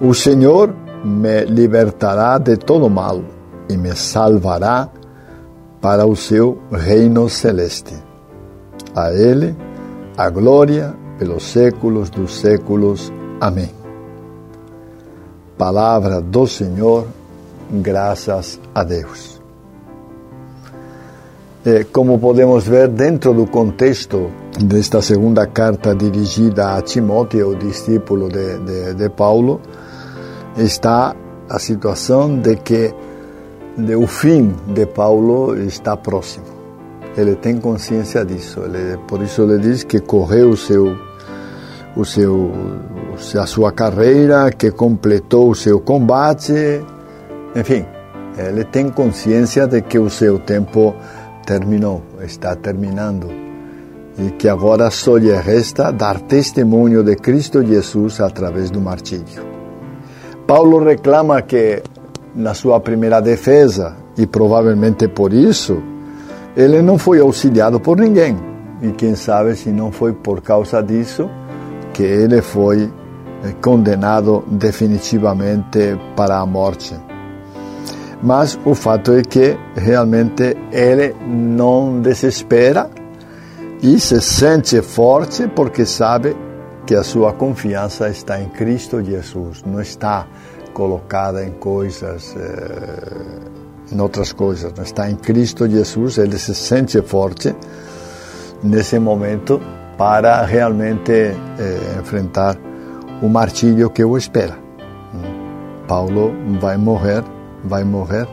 O 0.00 0.12
Senhor 0.12 0.74
me 1.04 1.44
libertará 1.44 2.38
de 2.38 2.56
todo 2.56 2.90
mal 2.90 3.22
e 3.68 3.76
me 3.76 3.94
salvará 3.94 4.88
para 5.80 6.06
o 6.06 6.16
seu 6.16 6.58
reino 6.70 7.28
celeste. 7.28 7.94
A 8.94 9.12
Ele 9.12 9.56
a 10.16 10.28
glória 10.28 10.94
pelos 11.20 11.52
séculos 11.52 12.08
dos 12.08 12.40
séculos. 12.40 13.12
Amém. 13.38 13.68
Palavra 15.58 16.18
do 16.18 16.46
Senhor, 16.46 17.06
graças 17.70 18.58
a 18.74 18.82
Deus. 18.82 19.38
É, 21.66 21.84
como 21.84 22.18
podemos 22.18 22.66
ver, 22.66 22.88
dentro 22.88 23.34
do 23.34 23.46
contexto 23.46 24.30
desta 24.58 25.02
segunda 25.02 25.46
carta 25.46 25.94
dirigida 25.94 26.74
a 26.74 26.80
Timóteo, 26.80 27.54
discípulo 27.54 28.30
de, 28.30 28.58
de, 28.60 28.94
de 28.94 29.10
Paulo, 29.10 29.60
está 30.56 31.14
a 31.50 31.58
situação 31.58 32.38
de 32.38 32.56
que 32.56 32.94
de, 33.76 33.94
o 33.94 34.06
fim 34.06 34.54
de 34.68 34.86
Paulo 34.86 35.54
está 35.58 35.98
próximo. 35.98 36.46
Ele 37.14 37.36
tem 37.36 37.58
consciência 37.58 38.24
disso. 38.24 38.60
Ele, 38.60 38.96
por 39.06 39.20
isso 39.20 39.42
ele 39.42 39.58
diz 39.58 39.84
que 39.84 40.00
correu 40.00 40.48
o 40.50 40.56
seu 40.56 41.09
o 41.96 42.04
seu 42.04 42.52
a 43.38 43.46
sua 43.46 43.72
carreira, 43.72 44.50
que 44.50 44.70
completou 44.70 45.50
o 45.50 45.54
seu 45.54 45.80
combate, 45.80 46.82
enfim, 47.54 47.84
ele 48.36 48.64
tem 48.64 48.88
consciência 48.88 49.66
de 49.66 49.82
que 49.82 49.98
o 49.98 50.08
seu 50.08 50.38
tempo 50.38 50.94
terminou, 51.44 52.02
está 52.22 52.56
terminando, 52.56 53.28
e 54.18 54.30
que 54.32 54.48
agora 54.48 54.90
só 54.90 55.16
lhe 55.16 55.32
resta 55.32 55.90
dar 55.90 56.20
testemunho 56.20 57.02
de 57.02 57.16
Cristo 57.16 57.62
Jesus 57.64 58.20
através 58.20 58.70
do 58.70 58.80
martírio. 58.80 59.44
Paulo 60.46 60.82
reclama 60.82 61.42
que 61.42 61.82
na 62.34 62.54
sua 62.54 62.80
primeira 62.80 63.20
defesa, 63.20 63.96
e 64.16 64.26
provavelmente 64.26 65.08
por 65.08 65.32
isso, 65.32 65.82
ele 66.56 66.80
não 66.82 66.96
foi 66.96 67.20
auxiliado 67.20 67.80
por 67.80 67.98
ninguém. 67.98 68.36
E 68.82 68.92
quem 68.92 69.14
sabe 69.14 69.54
se 69.56 69.70
não 69.70 69.92
foi 69.92 70.12
por 70.12 70.40
causa 70.40 70.82
disso 70.82 71.28
que 71.92 72.02
ele 72.02 72.42
foi 72.42 72.82
eh, 73.42 73.54
condenado 73.60 74.44
definitivamente 74.46 75.98
para 76.16 76.38
a 76.38 76.46
morte. 76.46 76.94
Mas 78.22 78.58
o 78.64 78.74
fato 78.74 79.12
é 79.12 79.22
que 79.22 79.56
realmente 79.74 80.56
ele 80.70 81.14
não 81.26 82.00
desespera 82.00 82.90
e 83.82 83.98
se 83.98 84.20
sente 84.20 84.82
forte 84.82 85.48
porque 85.48 85.86
sabe 85.86 86.36
que 86.86 86.94
a 86.94 87.02
sua 87.02 87.32
confiança 87.32 88.10
está 88.10 88.38
em 88.40 88.48
Cristo 88.50 89.02
Jesus, 89.02 89.62
não 89.64 89.80
está 89.80 90.26
colocada 90.74 91.42
em 91.44 91.52
coisas, 91.52 92.36
eh, 92.36 93.92
em 93.92 94.00
outras 94.00 94.32
coisas, 94.32 94.72
não 94.76 94.84
está 94.84 95.10
em 95.10 95.16
Cristo 95.16 95.66
Jesus, 95.68 96.18
ele 96.18 96.38
se 96.38 96.54
sente 96.54 97.00
forte 97.00 97.54
nesse 98.62 98.98
momento 98.98 99.60
para 100.00 100.46
realmente 100.46 101.12
eh, 101.12 101.98
enfrentar 102.00 102.56
o 103.20 103.28
martírio 103.28 103.90
que 103.90 104.02
o 104.02 104.16
espera. 104.16 104.56
Paulo 105.86 106.32
vai 106.58 106.78
morrer, 106.78 107.22
vai 107.62 107.84
morrer. 107.84 108.26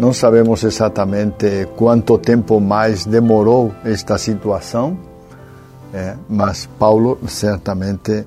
Não 0.00 0.14
sabemos 0.14 0.64
exatamente 0.64 1.68
quanto 1.76 2.16
tempo 2.16 2.58
mais 2.62 3.04
demorou 3.04 3.74
esta 3.84 4.16
situação, 4.16 4.96
é, 5.92 6.14
mas 6.30 6.64
Paulo 6.78 7.18
certamente 7.28 8.24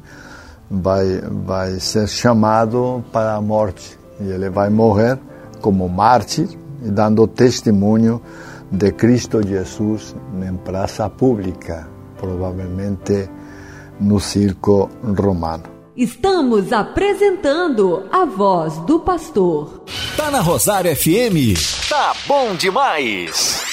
vai, 0.70 1.24
vai 1.44 1.80
ser 1.80 2.08
chamado 2.08 3.04
para 3.12 3.34
a 3.34 3.42
morte 3.42 3.98
e 4.20 4.30
ele 4.30 4.52
vai 4.52 4.70
morrer 4.70 5.18
como 5.60 5.90
mártir, 5.90 6.50
dando 6.84 7.26
testemunho 7.26 8.22
de 8.72 8.92
Cristo 8.92 9.42
Jesus 9.42 10.16
em 10.40 10.56
praça 10.58 11.10
pública 11.10 11.95
provavelmente 12.26 13.30
no 14.00 14.20
circo 14.20 14.90
romano. 15.04 15.64
Estamos 15.96 16.74
apresentando 16.74 18.04
a 18.12 18.26
voz 18.26 18.78
do 18.80 19.00
pastor. 19.00 19.84
Tá 20.18 20.30
na 20.30 20.42
Rosário 20.42 20.94
FM. 20.94 21.56
Tá 21.88 22.14
bom 22.28 22.54
demais. 22.56 23.65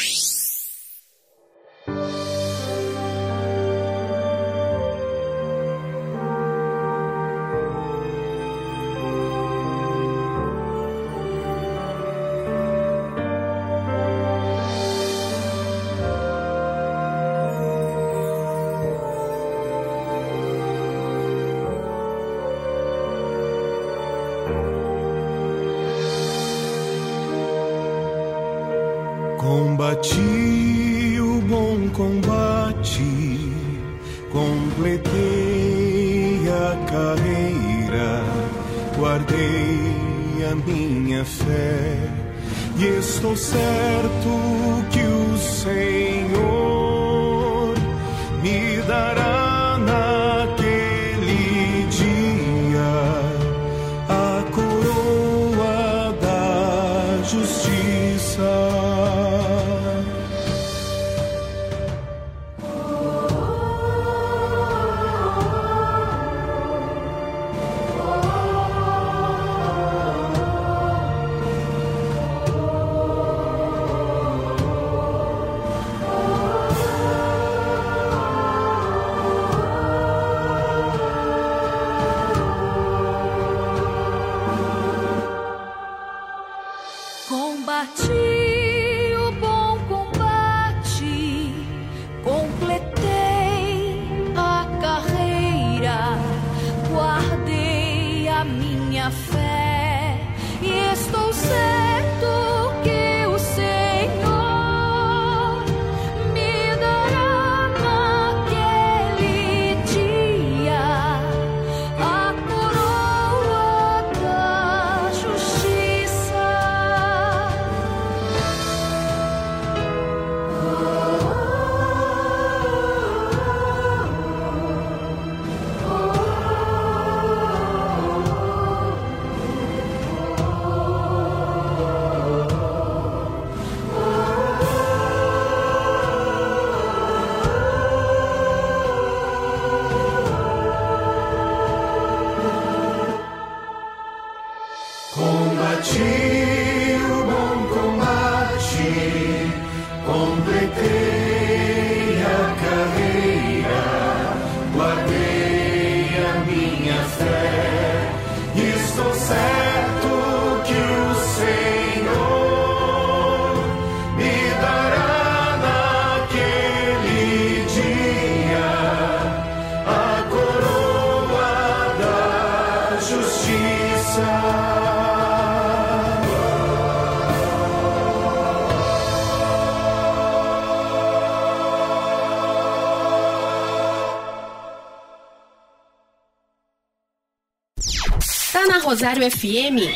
Tá 188.63 188.69
na 188.69 188.79
Rosário 188.79 189.29
FM? 189.29 189.91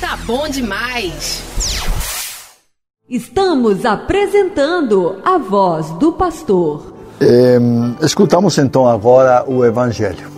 Tá 0.00 0.18
bom 0.26 0.48
demais. 0.48 1.40
Estamos 3.08 3.84
apresentando 3.84 5.20
a 5.24 5.38
voz 5.38 5.90
do 5.90 6.14
pastor. 6.14 6.92
Eh, 7.20 7.60
escutamos 8.02 8.58
então 8.58 8.88
agora 8.88 9.44
o 9.46 9.64
Evangelho. 9.64 10.28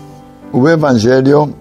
O 0.53 0.69
Evangelho, 0.69 1.55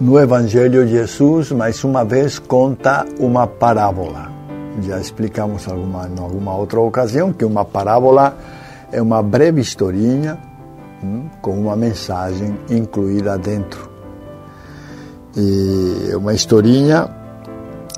no 0.00 0.18
Evangelho, 0.18 0.88
Jesus 0.88 1.52
mais 1.52 1.84
uma 1.84 2.04
vez 2.04 2.40
conta 2.40 3.06
uma 3.20 3.46
parábola. 3.46 4.32
Já 4.82 4.98
explicamos 4.98 5.68
alguma, 5.68 6.08
em 6.08 6.18
alguma 6.18 6.56
outra 6.56 6.80
ocasião 6.80 7.32
que 7.32 7.44
uma 7.44 7.64
parábola 7.64 8.36
é 8.90 9.00
uma 9.00 9.22
breve 9.22 9.60
historinha 9.60 10.36
hum, 11.00 11.28
com 11.40 11.52
uma 11.52 11.76
mensagem 11.76 12.58
incluída 12.68 13.38
dentro. 13.38 13.89
E 15.36 16.14
uma 16.14 16.34
historinha 16.34 17.08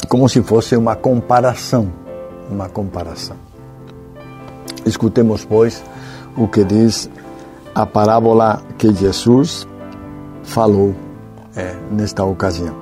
como 0.08 0.28
se 0.28 0.42
fosse 0.42 0.76
uma 0.76 0.96
comparação, 0.96 1.90
uma 2.50 2.68
comparação. 2.68 3.36
Escutemos, 4.84 5.44
pois, 5.44 5.82
o 6.36 6.48
que 6.48 6.64
diz 6.64 7.08
a 7.74 7.86
parábola 7.86 8.62
que 8.76 8.92
Jesus 8.92 9.66
falou 10.42 10.94
é, 11.56 11.74
nesta 11.90 12.24
ocasião. 12.24 12.81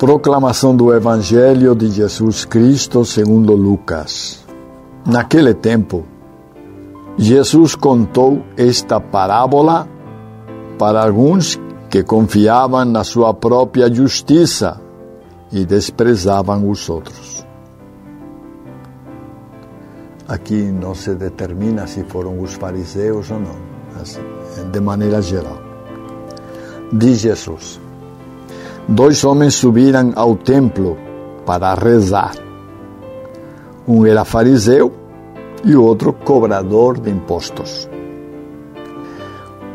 Proclamação 0.00 0.74
do 0.74 0.94
Evangelho 0.94 1.74
de 1.74 1.90
Jesus 1.90 2.46
Cristo 2.46 3.04
segundo 3.04 3.52
Lucas. 3.52 4.42
Naquele 5.04 5.52
tempo, 5.52 6.06
Jesus 7.18 7.74
contou 7.74 8.42
esta 8.56 8.98
parábola 8.98 9.86
para 10.78 11.04
alguns 11.04 11.60
que 11.90 12.02
confiavam 12.02 12.86
na 12.86 13.04
sua 13.04 13.34
própria 13.34 13.92
justiça 13.92 14.80
e 15.52 15.66
desprezavam 15.66 16.70
os 16.70 16.88
outros. 16.88 17.46
Aqui 20.26 20.62
não 20.62 20.94
se 20.94 21.14
determina 21.14 21.86
se 21.86 22.04
foram 22.04 22.40
os 22.40 22.54
fariseus 22.54 23.30
ou 23.30 23.38
não, 23.38 24.00
assim, 24.00 24.22
de 24.72 24.80
maneira 24.80 25.20
geral. 25.20 25.58
Diz 26.90 27.18
Jesus: 27.18 27.78
dois 28.88 29.24
homens 29.24 29.54
subiram 29.54 30.12
ao 30.16 30.36
templo 30.36 30.96
para 31.46 31.74
rezar. 31.74 32.32
Um 33.86 34.06
era 34.06 34.24
fariseu 34.24 34.92
e 35.64 35.74
o 35.74 35.82
outro 35.82 36.12
cobrador 36.12 36.98
de 36.98 37.10
impostos. 37.10 37.88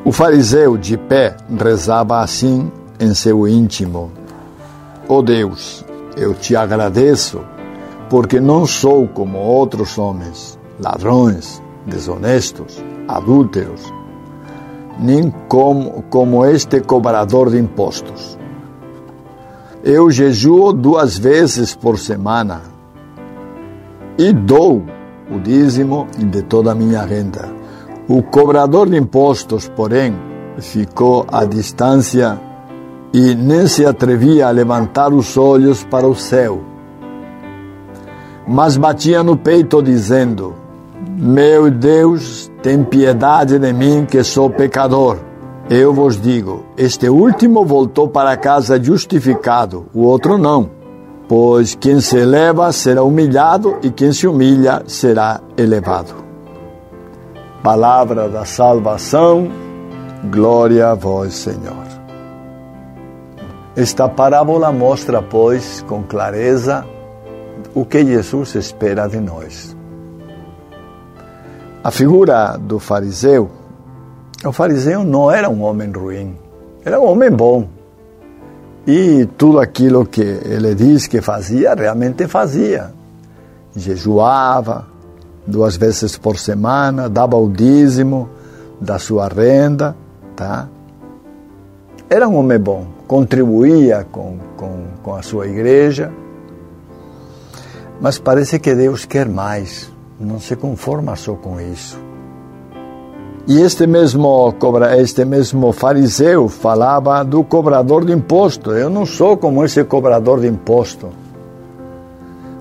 O 0.03 0.11
fariseu, 0.11 0.77
de 0.77 0.97
pé, 0.97 1.35
rezava 1.49 2.19
assim 2.19 2.71
em 2.99 3.13
seu 3.13 3.47
íntimo: 3.47 4.11
Ó 5.07 5.17
oh 5.17 5.21
Deus, 5.21 5.83
eu 6.15 6.33
te 6.33 6.55
agradeço, 6.55 7.41
porque 8.09 8.39
não 8.39 8.65
sou 8.65 9.07
como 9.07 9.39
outros 9.39 9.97
homens, 9.97 10.59
ladrões, 10.79 11.61
desonestos, 11.85 12.83
adúlteros, 13.07 13.81
nem 14.99 15.33
como, 15.47 16.03
como 16.03 16.45
este 16.45 16.81
cobrador 16.81 17.49
de 17.49 17.57
impostos. 17.57 18.37
Eu 19.87 20.09
jejuo 20.09 20.73
duas 20.73 21.15
vezes 21.15 21.75
por 21.75 21.99
semana 21.99 22.63
e 24.17 24.33
dou 24.33 24.83
o 25.31 25.39
dízimo 25.39 26.07
de 26.17 26.41
toda 26.41 26.71
a 26.71 26.75
minha 26.75 27.03
renda. 27.03 27.53
O 28.07 28.23
cobrador 28.23 28.89
de 28.89 28.97
impostos, 28.97 29.69
porém, 29.75 30.15
ficou 30.57 31.27
à 31.31 31.45
distância 31.45 32.41
e 33.13 33.35
nem 33.35 33.67
se 33.67 33.85
atrevia 33.85 34.47
a 34.47 34.49
levantar 34.49 35.13
os 35.13 35.37
olhos 35.37 35.83
para 35.83 36.07
o 36.07 36.15
céu. 36.15 36.63
Mas 38.47 38.77
batia 38.77 39.21
no 39.21 39.37
peito, 39.37 39.83
dizendo: 39.83 40.55
Meu 41.15 41.69
Deus, 41.69 42.51
tem 42.63 42.83
piedade 42.83 43.59
de 43.59 43.71
mim, 43.71 44.07
que 44.09 44.23
sou 44.23 44.49
pecador. 44.49 45.19
Eu 45.69 45.93
vos 45.93 46.21
digo: 46.21 46.63
este 46.77 47.09
último 47.09 47.65
voltou 47.65 48.07
para 48.07 48.37
casa 48.37 48.81
justificado, 48.81 49.87
o 49.93 50.01
outro 50.01 50.37
não. 50.37 50.69
Pois 51.27 51.73
quem 51.73 51.99
se 51.99 52.17
eleva 52.17 52.71
será 52.71 53.01
humilhado 53.01 53.77
e 53.81 53.89
quem 53.89 54.13
se 54.13 54.27
humilha 54.27 54.83
será 54.85 55.41
elevado. 55.57 56.13
Palavra 57.63 58.29
da 58.29 58.45
salvação, 58.45 59.49
glória 60.31 60.91
a 60.91 60.93
vós, 60.93 61.33
Senhor. 61.33 61.85
Esta 63.75 64.07
parábola 64.07 64.71
mostra, 64.71 65.19
pois, 65.19 65.83
com 65.87 66.03
clareza 66.03 66.85
o 67.73 67.83
que 67.83 68.05
Jesus 68.05 68.53
espera 68.53 69.07
de 69.07 69.19
nós. 69.19 69.75
A 71.83 71.89
figura 71.89 72.55
do 72.55 72.77
fariseu 72.77 73.64
o 74.47 74.51
fariseu 74.51 75.03
não 75.03 75.31
era 75.31 75.49
um 75.49 75.61
homem 75.63 75.91
ruim, 75.91 76.35
era 76.83 76.99
um 76.99 77.05
homem 77.05 77.31
bom. 77.31 77.67
E 78.87 79.27
tudo 79.37 79.59
aquilo 79.59 80.05
que 80.05 80.21
ele 80.21 80.75
diz 80.75 81.07
que 81.07 81.21
fazia, 81.21 81.73
realmente 81.73 82.27
fazia. 82.27 82.91
Jejuava 83.75 84.85
duas 85.45 85.75
vezes 85.75 86.17
por 86.17 86.37
semana, 86.37 87.09
dava 87.09 87.35
o 87.35 87.49
dízimo 87.49 88.29
da 88.79 88.99
sua 88.99 89.27
renda, 89.27 89.95
tá? 90.35 90.67
Era 92.09 92.27
um 92.27 92.35
homem 92.35 92.59
bom, 92.59 92.85
contribuía 93.07 94.05
com, 94.11 94.37
com, 94.55 94.85
com 95.01 95.15
a 95.15 95.21
sua 95.21 95.47
igreja, 95.47 96.11
mas 97.99 98.19
parece 98.19 98.59
que 98.59 98.75
Deus 98.75 99.05
quer 99.05 99.27
mais, 99.27 99.91
não 100.19 100.39
se 100.39 100.55
conforma 100.55 101.15
só 101.15 101.33
com 101.33 101.59
isso. 101.59 101.99
E 103.47 103.61
este 103.61 103.85
mesmo, 103.85 104.53
cobra, 104.53 104.99
este 104.99 105.23
mesmo 105.23 105.71
fariseu 105.71 106.49
falava 106.49 107.23
do 107.23 107.43
cobrador 107.43 108.03
de 108.03 108.11
imposto. 108.11 108.71
Eu 108.71 108.89
não 108.89 109.05
sou 109.05 109.37
como 109.37 109.63
esse 109.63 109.83
cobrador 109.83 110.39
de 110.39 110.47
imposto. 110.47 111.09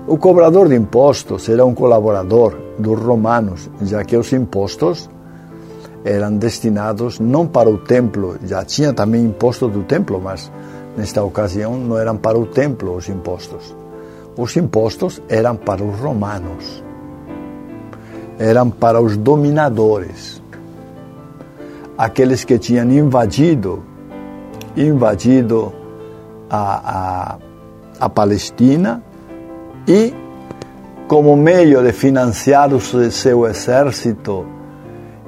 O 0.05 0.15
cobrador 0.19 0.69
de 0.69 0.75
impostos 0.75 1.49
era 1.49 1.65
um 1.65 1.73
colaborador 1.73 2.55
dos 2.77 2.99
romanos, 2.99 3.67
já 3.81 4.03
que 4.03 4.15
os 4.15 4.31
impostos 4.31 5.09
eram 6.03 6.37
destinados 6.37 7.19
não 7.19 7.47
para 7.47 7.67
o 7.67 7.79
templo, 7.79 8.35
já 8.43 8.63
tinha 8.63 8.93
também 8.93 9.25
imposto 9.25 9.67
do 9.67 9.81
templo, 9.81 10.21
mas 10.23 10.51
nesta 10.95 11.23
ocasião 11.23 11.75
não 11.75 11.97
eram 11.97 12.15
para 12.15 12.37
o 12.37 12.45
templo 12.45 12.95
os 12.95 13.09
impostos. 13.09 13.75
Os 14.37 14.55
impostos 14.55 15.19
eram 15.27 15.55
para 15.55 15.83
os 15.83 15.99
romanos, 15.99 16.83
eram 18.37 18.69
para 18.69 19.01
os 19.01 19.17
dominadores 19.17 20.44
aqueles 21.97 22.43
que 22.43 22.57
tinham 22.59 22.89
invadido, 22.91 23.83
invadido 24.75 25.73
a, 26.49 27.37
a, 27.99 28.05
a 28.05 28.09
Palestina 28.09 29.01
e, 29.87 30.13
como 31.07 31.35
meio 31.37 31.81
de 31.81 31.93
financiar 31.93 32.73
o 32.73 32.79
seu 32.79 33.45
exército 33.45 34.45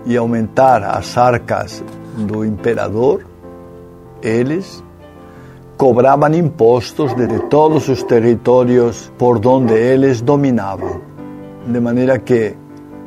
e 0.05 0.17
aumentar 0.17 0.83
as 0.83 1.17
arcas 1.17 1.83
do 2.17 2.43
imperador, 2.43 3.25
eles 4.21 4.83
cobravam 5.77 6.33
impostos 6.33 7.13
de 7.13 7.27
todos 7.47 7.87
os 7.87 8.03
territórios 8.03 9.11
por 9.17 9.45
onde 9.45 9.73
eles 9.73 10.21
dominavam. 10.21 11.01
De 11.65 11.79
maneira 11.79 12.17
que 12.17 12.55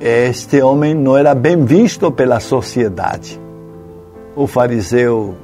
este 0.01 0.63
homem 0.63 0.95
não 0.95 1.17
era 1.17 1.35
bem 1.35 1.65
visto 1.65 2.13
pela 2.13 2.39
sociedade 2.39 3.41
o 4.37 4.47
fariseu 4.47 5.35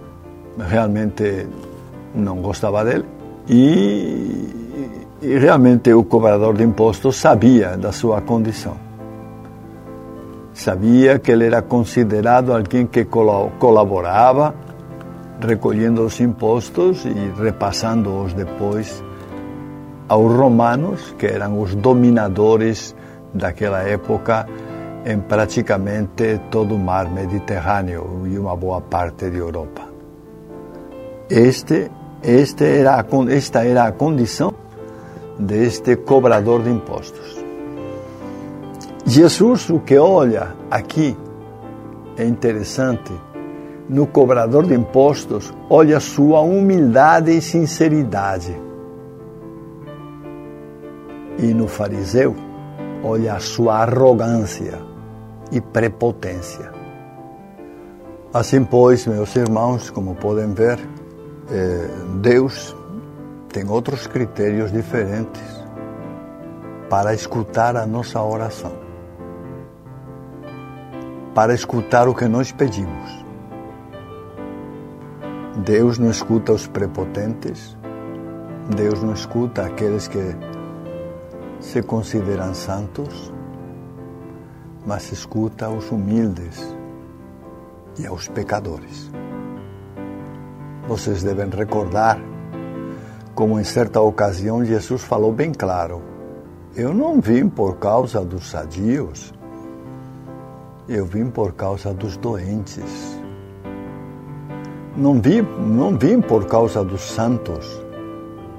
realmente 0.59 1.47
não 2.15 2.37
gostava 2.37 2.85
dele 2.85 3.05
e, 3.49 4.49
e 5.23 5.39
realmente 5.39 5.93
o 5.93 6.05
cobrador 6.05 6.55
de 6.55 6.65
impostos 6.65 7.17
sabia 7.17 7.77
da 7.77 7.93
sua 7.93 8.21
condição. 8.21 8.77
Sabia 10.55 11.19
que 11.19 11.31
ele 11.31 11.45
era 11.47 11.61
considerado 11.61 12.53
alguém 12.53 12.87
que 12.87 13.05
colaborava 13.05 14.55
recolhendo 15.41 16.03
os 16.03 16.19
impostos 16.19 17.05
e 17.05 17.43
repassando-os 17.43 18.33
depois 18.33 19.05
aos 20.09 20.33
romanos, 20.33 21.15
que 21.19 21.27
eram 21.27 21.61
os 21.61 21.75
dominadores 21.75 22.95
daquela 23.35 23.83
época 23.83 24.47
em 25.07 25.21
praticamente 25.21 26.41
todo 26.51 26.75
o 26.75 26.79
mar 26.79 27.09
Mediterrâneo 27.09 28.27
e 28.27 28.37
uma 28.37 28.57
boa 28.57 28.81
parte 28.81 29.31
de 29.31 29.39
Europa. 29.39 29.83
Este, 31.31 31.89
este 32.25 32.65
era, 32.65 33.07
esta 33.31 33.65
era 33.65 33.85
a 33.85 33.93
condição 33.93 34.53
deste 35.39 35.95
cobrador 35.99 36.65
de 36.65 36.71
impostos. 36.71 37.37
Jesus, 39.07 39.71
o 39.71 39.79
que 39.79 39.97
olha 39.97 40.57
aqui, 40.69 41.17
é 42.17 42.25
interessante, 42.25 43.13
no 43.89 44.09
cobrador 44.09 44.67
de 44.67 44.75
impostos, 44.75 45.55
olha 45.71 46.01
sua 46.01 46.41
humildade 46.41 47.31
e 47.31 47.41
sinceridade. 47.41 48.61
E 51.39 51.55
no 51.55 51.69
fariseu, 51.69 52.35
olha 53.05 53.35
a 53.35 53.39
sua 53.39 53.83
arrogância 53.83 54.96
e 55.53 55.61
prepotência. 55.61 56.73
Assim, 58.33 58.65
pois, 58.65 59.07
meus 59.07 59.35
irmãos, 59.35 59.91
como 59.91 60.15
podem 60.15 60.53
ver, 60.53 60.79
eh, 61.51 61.89
Deus 62.21 62.77
tem 63.49 63.69
outros 63.69 64.07
critérios 64.07 64.71
diferentes 64.71 65.43
para 66.91 67.15
escutar 67.15 67.77
a 67.77 67.87
nossa 67.87 68.21
oração, 68.23 68.73
para 71.35 71.55
escutar 71.55 72.09
o 72.09 72.15
que 72.15 72.27
nós 72.29 72.53
pedimos. 72.53 73.25
Deus 75.65 75.99
não 75.99 76.11
escuta 76.11 76.53
os 76.53 76.67
prepotentes, 76.67 77.77
Deus 78.77 79.03
não 79.03 79.15
escuta 79.15 79.63
aqueles 79.63 80.07
que 80.07 80.37
se 81.61 81.83
consideram 81.83 82.53
santos, 82.53 83.33
mas 84.87 85.11
escuta 85.11 85.69
os 85.69 85.91
humildes 85.91 86.77
e 87.99 88.07
aos 88.07 88.29
pecadores. 88.29 89.11
Vocês 90.87 91.25
devem 91.25 91.51
recordar 91.51 92.19
como 93.35 93.61
em 93.61 93.65
certa 93.65 94.01
ocasião 94.01 94.65
Jesus 94.65 95.03
falou 95.03 95.33
bem 95.33 95.53
claro: 95.53 96.01
Eu 96.75 96.95
não 96.95 97.21
vim 97.21 97.49
por 97.49 97.77
causa 97.77 98.25
dos 98.25 98.49
sadios, 98.49 99.35
eu 100.89 101.05
vim 101.05 101.29
por 101.29 101.53
causa 101.53 101.93
dos 101.93 102.17
doentes. 102.17 103.21
Não 104.97 105.21
vim, 105.21 105.43
não 105.43 105.99
vim 105.99 106.23
por 106.23 106.47
causa 106.47 106.83
dos 106.83 107.03
santos, 107.03 107.67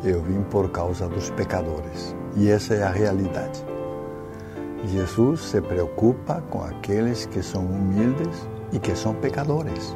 eu 0.03 0.21
vim 0.21 0.43
por 0.43 0.69
causa 0.69 1.07
dos 1.07 1.31
pecadores. 1.31 2.15
E 2.35 2.47
essa 2.47 2.75
é 2.75 2.83
a 2.83 2.89
realidade. 2.91 3.66
Jesus 4.85 5.41
se 5.41 5.61
preocupa 5.61 6.43
com 6.49 6.61
aqueles 6.63 7.25
que 7.25 7.41
são 7.41 7.65
humildes 7.65 8.47
e 8.71 8.79
que 8.79 8.95
são 8.95 9.13
pecadores 9.13 9.95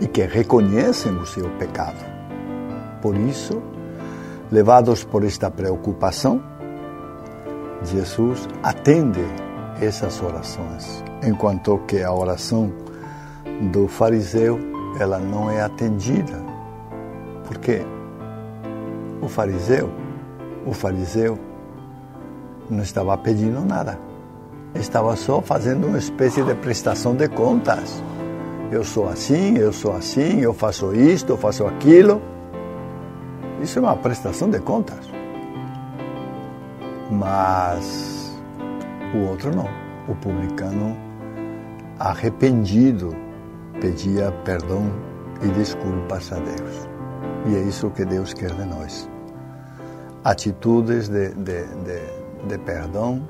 e 0.00 0.06
que 0.06 0.22
reconhecem 0.22 1.12
o 1.16 1.26
seu 1.26 1.48
pecado. 1.58 2.04
Por 3.02 3.16
isso, 3.16 3.60
levados 4.50 5.04
por 5.04 5.24
esta 5.24 5.50
preocupação, 5.50 6.42
Jesus 7.82 8.48
atende 8.62 9.24
essas 9.80 10.20
orações, 10.22 11.02
enquanto 11.22 11.78
que 11.86 12.02
a 12.02 12.12
oração 12.12 12.72
do 13.72 13.88
fariseu 13.88 14.58
ela 14.98 15.18
não 15.18 15.50
é 15.50 15.60
atendida. 15.60 16.42
Porque 17.46 17.82
o 19.20 19.28
fariseu, 19.28 19.90
o 20.66 20.72
fariseu 20.72 21.38
não 22.70 22.82
estava 22.82 23.16
pedindo 23.16 23.64
nada. 23.64 23.98
Estava 24.74 25.16
só 25.16 25.40
fazendo 25.40 25.86
uma 25.86 25.98
espécie 25.98 26.42
de 26.42 26.54
prestação 26.54 27.14
de 27.14 27.28
contas. 27.28 28.02
Eu 28.70 28.84
sou 28.84 29.08
assim, 29.08 29.56
eu 29.56 29.72
sou 29.72 29.96
assim, 29.96 30.40
eu 30.40 30.52
faço 30.52 30.94
isto, 30.94 31.30
eu 31.32 31.36
faço 31.36 31.66
aquilo. 31.66 32.20
Isso 33.62 33.78
é 33.78 33.82
uma 33.82 33.96
prestação 33.96 34.50
de 34.50 34.60
contas. 34.60 35.08
Mas 37.10 38.38
o 39.14 39.30
outro 39.30 39.54
não. 39.54 39.68
O 40.06 40.14
publicano 40.14 40.96
arrependido 41.98 43.14
pedia 43.80 44.30
perdão 44.44 44.90
e 45.42 45.48
desculpas 45.48 46.32
a 46.32 46.36
Deus. 46.36 46.88
E 47.46 47.56
é 47.56 47.60
isso 47.60 47.90
que 47.90 48.04
Deus 48.04 48.34
quer 48.34 48.52
de 48.52 48.64
nós. 48.64 49.08
Atitudes 50.24 51.08
de, 51.08 51.30
de, 51.30 51.64
de, 51.64 52.17
de 52.46 52.58
perdão, 52.58 53.26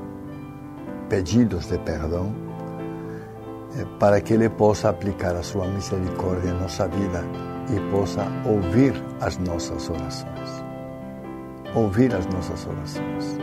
pedidos 1.09 1.66
de 1.66 1.79
perdão, 1.79 2.35
eh, 3.77 3.85
para 3.99 4.21
que 4.21 4.35
Ele 4.35 4.49
possa 4.49 4.88
aplicar 4.88 5.35
a 5.35 5.42
sua 5.42 5.66
misericórdia 5.66 6.51
em 6.51 6.61
nossa 6.61 6.88
vida 6.88 7.25
e 7.75 7.90
possa 7.90 8.27
ouvir 8.44 8.94
as 9.21 9.38
nossas 9.38 9.88
orações. 9.88 10.64
Ouvir 11.75 12.14
as 12.14 12.27
nossas 12.27 12.66
orações. 12.66 13.38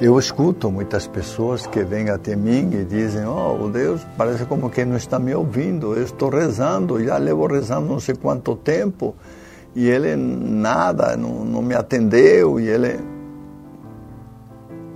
Eu 0.00 0.18
escuto 0.18 0.70
muitas 0.70 1.06
pessoas 1.06 1.66
que 1.66 1.82
vêm 1.82 2.10
até 2.10 2.36
mim 2.36 2.70
e 2.72 2.84
dizem: 2.84 3.24
Oh, 3.26 3.64
o 3.64 3.70
Deus 3.70 4.06
parece 4.16 4.44
como 4.44 4.68
que 4.68 4.84
não 4.84 4.96
está 4.96 5.18
me 5.18 5.34
ouvindo. 5.34 5.94
Eu 5.94 6.04
estou 6.04 6.28
rezando, 6.28 7.02
já 7.02 7.16
levo 7.16 7.46
rezando 7.46 7.88
não 7.88 7.98
sei 7.98 8.14
quanto 8.14 8.54
tempo 8.56 9.14
e 9.76 9.90
ele 9.90 10.16
nada, 10.16 11.18
não, 11.18 11.44
não 11.44 11.60
me 11.60 11.74
atendeu. 11.74 12.58
E 12.58 12.66
ele. 12.66 12.98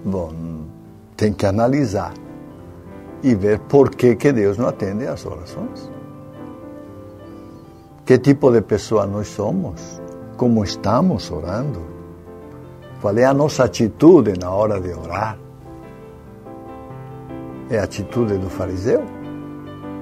Bom, 0.05 0.33
tem 1.17 1.33
que 1.33 1.45
analisar 1.45 2.15
e 3.23 3.35
ver 3.35 3.59
por 3.61 3.91
que, 3.91 4.17
que 4.17 4.33
Deus 4.33 4.57
não 4.57 4.69
atende 4.69 5.07
às 5.07 5.25
orações. 5.27 5.91
Que 8.05 8.19
tipo 8.19 8.51
de 8.51 8.63
pessoa 8.63 9.07
nós 9.07 9.29
somos? 9.29 10.01
Como 10.37 10.65
estamos 10.65 11.31
orando? 11.31 11.81
Qual 13.01 13.17
é 13.17 13.25
a 13.25 13.35
nossa 13.35 13.65
atitude 13.65 14.39
na 14.39 14.51
hora 14.51 14.81
de 14.81 14.93
orar? 14.93 15.39
É 17.71 17.79
a 17.79 17.85
atitude 17.85 18.37
do 18.37 18.51
fariseu, 18.51 19.03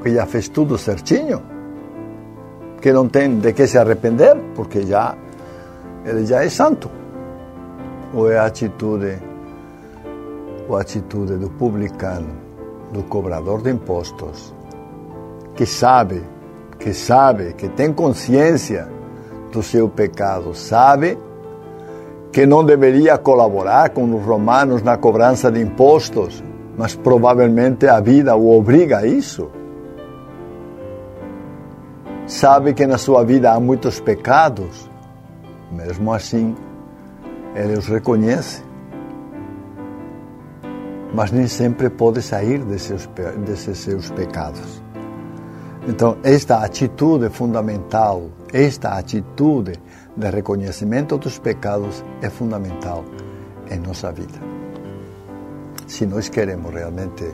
que 0.02 0.14
já 0.14 0.24
fez 0.26 0.48
tudo 0.48 0.78
certinho, 0.78 1.42
que 2.80 2.92
não 2.92 3.08
tem 3.08 3.38
de 3.38 3.52
que 3.52 3.66
se 3.66 3.76
arrepender, 3.76 4.36
porque 4.54 4.86
já 4.86 5.14
ele 6.04 6.24
já 6.24 6.44
é 6.44 6.48
santo. 6.48 6.90
Ou 8.14 8.30
é 8.30 8.38
a 8.38 8.46
atitude, 8.46 9.18
a 10.76 10.80
atitude 10.80 11.36
do 11.36 11.50
publicano, 11.50 12.28
do 12.92 13.02
cobrador 13.02 13.62
de 13.62 13.70
impostos, 13.70 14.54
que 15.54 15.66
sabe, 15.66 16.22
que 16.78 16.92
sabe, 16.92 17.54
que 17.54 17.68
tem 17.68 17.92
consciência 17.92 18.88
do 19.52 19.62
seu 19.62 19.88
pecado, 19.88 20.54
sabe 20.54 21.18
que 22.32 22.46
não 22.46 22.64
deveria 22.64 23.16
colaborar 23.16 23.90
com 23.90 24.04
os 24.14 24.24
romanos 24.24 24.82
na 24.82 24.96
cobrança 24.96 25.50
de 25.50 25.60
impostos, 25.60 26.42
mas 26.76 26.94
provavelmente 26.94 27.86
a 27.86 28.00
vida 28.00 28.36
o 28.36 28.56
obriga 28.56 28.98
a 28.98 29.06
isso. 29.06 29.50
Sabe 32.26 32.74
que 32.74 32.86
na 32.86 32.98
sua 32.98 33.24
vida 33.24 33.50
há 33.52 33.58
muitos 33.58 34.00
pecados, 34.00 34.88
mesmo 35.72 36.12
assim, 36.12 36.54
ele 37.54 37.78
os 37.78 37.86
reconhece. 37.86 38.67
Mas 41.14 41.30
nem 41.30 41.46
sempre 41.46 41.88
pode 41.90 42.20
sair 42.22 42.64
desses, 42.64 43.08
desses 43.44 43.78
seus 43.78 44.10
pecados. 44.10 44.82
Então, 45.88 46.18
esta 46.22 46.62
atitude 46.62 47.30
fundamental, 47.30 48.30
esta 48.52 48.90
atitude 48.98 49.72
de 50.14 50.30
reconhecimento 50.30 51.16
dos 51.16 51.38
pecados 51.38 52.04
é 52.20 52.28
fundamental 52.28 53.04
em 53.70 53.78
nossa 53.78 54.12
vida. 54.12 54.38
Se 55.86 56.04
nós 56.04 56.28
queremos 56.28 56.74
realmente 56.74 57.24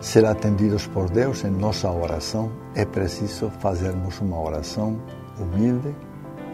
ser 0.00 0.24
atendidos 0.24 0.88
por 0.88 1.08
Deus 1.10 1.44
em 1.44 1.50
nossa 1.50 1.88
oração, 1.90 2.50
é 2.74 2.84
preciso 2.84 3.50
fazermos 3.60 4.20
uma 4.20 4.40
oração 4.40 5.00
humilde 5.38 5.94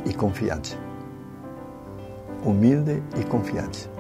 e 0.05 0.13
confiante. 0.13 0.79
Humilde 2.45 3.03
e 3.19 3.25
confiante. 3.25 3.94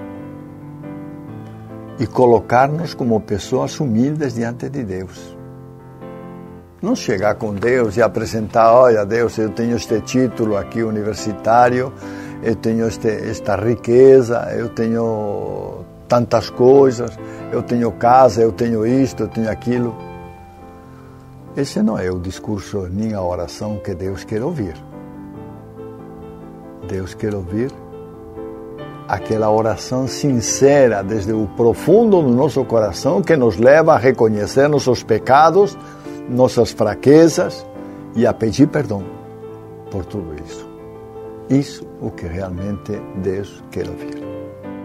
E 1.99 2.07
colocar-nos 2.07 2.95
como 2.95 3.21
pessoas 3.21 3.79
humildes 3.79 4.35
diante 4.35 4.69
de 4.69 4.83
Deus. 4.83 5.37
Não 6.83 6.95
chegar 6.95 7.37
com 7.37 7.55
Deus 7.55 7.97
e 7.97 8.03
apresentar, 8.03 8.73
olha 8.73 9.07
Deus, 9.07 9.39
eu 9.39 9.51
tenho 9.51 9.77
este 9.77 10.01
título 10.01 10.57
aqui 10.57 10.83
universitário, 10.83 11.93
eu 12.43 12.57
tenho 12.57 12.87
este, 12.87 13.09
esta 13.09 13.57
riqueza, 13.57 14.53
eu 14.55 14.69
tenho 14.69 15.85
tantas 16.09 16.51
coisas, 16.51 17.17
eu 17.53 17.63
tenho 17.63 17.91
casa, 17.93 18.43
eu 18.43 18.53
tenho 18.53 18.87
isto, 18.87 19.23
eu 19.23 19.29
tenho 19.29 19.51
aquilo. 19.51 19.97
Esse 21.57 21.81
não 21.83 21.99
é 21.99 22.11
o 22.11 22.19
discurso 22.19 22.89
nem 22.91 23.15
a 23.15 23.23
oração 23.23 23.79
que 23.79 23.95
Deus 23.95 24.25
quer 24.25 24.43
ouvir. 24.43 24.75
Deus 26.89 27.15
quer 27.15 27.35
ouvir 27.35 27.71
aquela 29.09 29.51
oração 29.51 30.07
sincera 30.07 31.03
desde 31.03 31.33
o 31.33 31.47
profundo 31.57 32.23
do 32.23 32.31
nosso 32.31 32.65
coração 32.65 33.23
que 33.23 33.37
nos 33.37 33.57
leva 33.57 33.95
a 33.95 33.99
reconhecer 33.99 34.69
nossos 34.69 35.03
pecados, 35.03 35.77
nossas 36.29 36.71
fraquezas 36.73 37.67
e 38.15 38.27
a 38.27 38.33
pedir 38.33 38.69
perdão 38.69 39.05
por 39.91 40.05
tudo 40.05 40.35
isso. 40.45 40.69
Isso 41.51 41.87
o 42.01 42.11
que 42.11 42.27
realmente 42.27 43.01
Deus 43.17 43.63
quer 43.71 43.89
ouvir. 43.89 44.23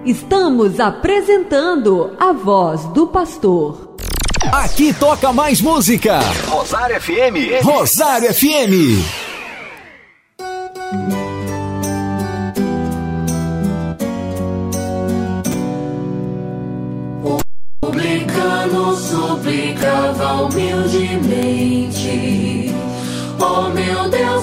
Estamos 0.06 0.80
apresentando 0.80 2.16
a 2.20 2.32
voz 2.32 2.86
do 2.88 3.08
pastor. 3.08 3.96
Aqui 4.52 4.94
toca 4.94 5.34
mais 5.34 5.62
música. 5.62 6.20
Rosário 6.48 7.00
FM. 7.02 7.64
Rosário 7.64 8.34
FM. 8.34 9.30
Suplicava 19.50 20.44
humildemente: 20.44 21.96
Oh 23.40 23.70
meu 23.70 24.08
Deus, 24.08 24.39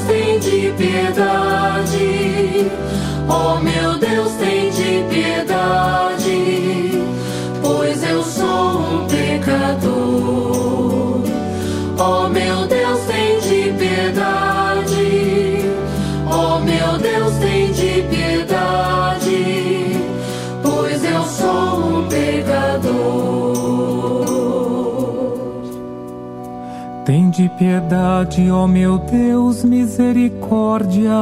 de 27.37 27.49
piedade, 27.51 28.51
ó 28.51 28.67
meu 28.67 28.97
Deus, 28.97 29.63
misericórdia. 29.63 31.13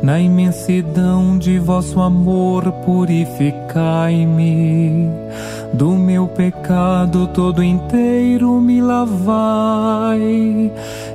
Na 0.00 0.20
imensidão 0.20 1.36
de 1.36 1.58
vosso 1.58 2.00
amor, 2.00 2.70
purificai-me. 2.86 5.10
Do 5.72 5.90
meu 5.90 6.28
pecado 6.28 7.26
todo 7.34 7.64
inteiro 7.64 8.60
me 8.60 8.80
lavai 8.80 10.70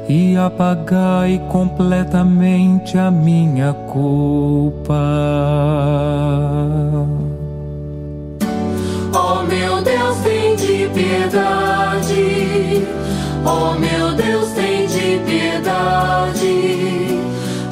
e 0.10 0.36
apagai 0.38 1.41
completamente 1.49 2.97
a 2.97 3.10
minha 3.10 3.72
culpa. 3.74 5.01
Oh 9.16 9.43
meu 9.43 9.82
Deus, 9.82 10.18
tem 10.18 10.58
de 10.58 10.89
piedade. 10.93 12.03
Oh 13.46 13.74
meu 13.78 14.14
Deus, 14.16 14.50
tem 14.52 14.88
de 14.88 15.20
piedade. 15.26 17.20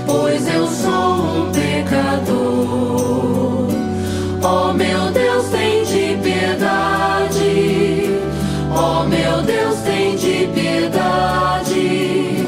Pois 0.06 0.48
eu 0.54 0.68
sou 0.68 1.14
um 1.24 1.52
pecador. 1.52 2.42
Oh 4.44 4.74
meu 4.74 5.12
Deus, 5.12 5.50
tem 5.50 5.84
de 5.86 6.18
piedade. 6.22 8.20
Oh 8.70 9.04
meu 9.04 9.42
Deus, 9.44 9.80
tem 9.80 10.16
de 10.18 10.48
piedade. 10.54 12.46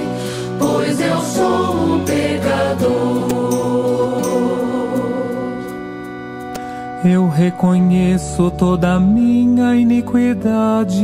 Pois 0.59 0.99
eu 0.99 1.19
sou 1.21 1.76
um 1.76 2.03
pecador. 2.03 3.34
Eu 7.05 7.28
reconheço 7.30 8.49
toda 8.51 8.93
a 8.93 8.99
minha 8.99 9.76
iniquidade. 9.76 11.03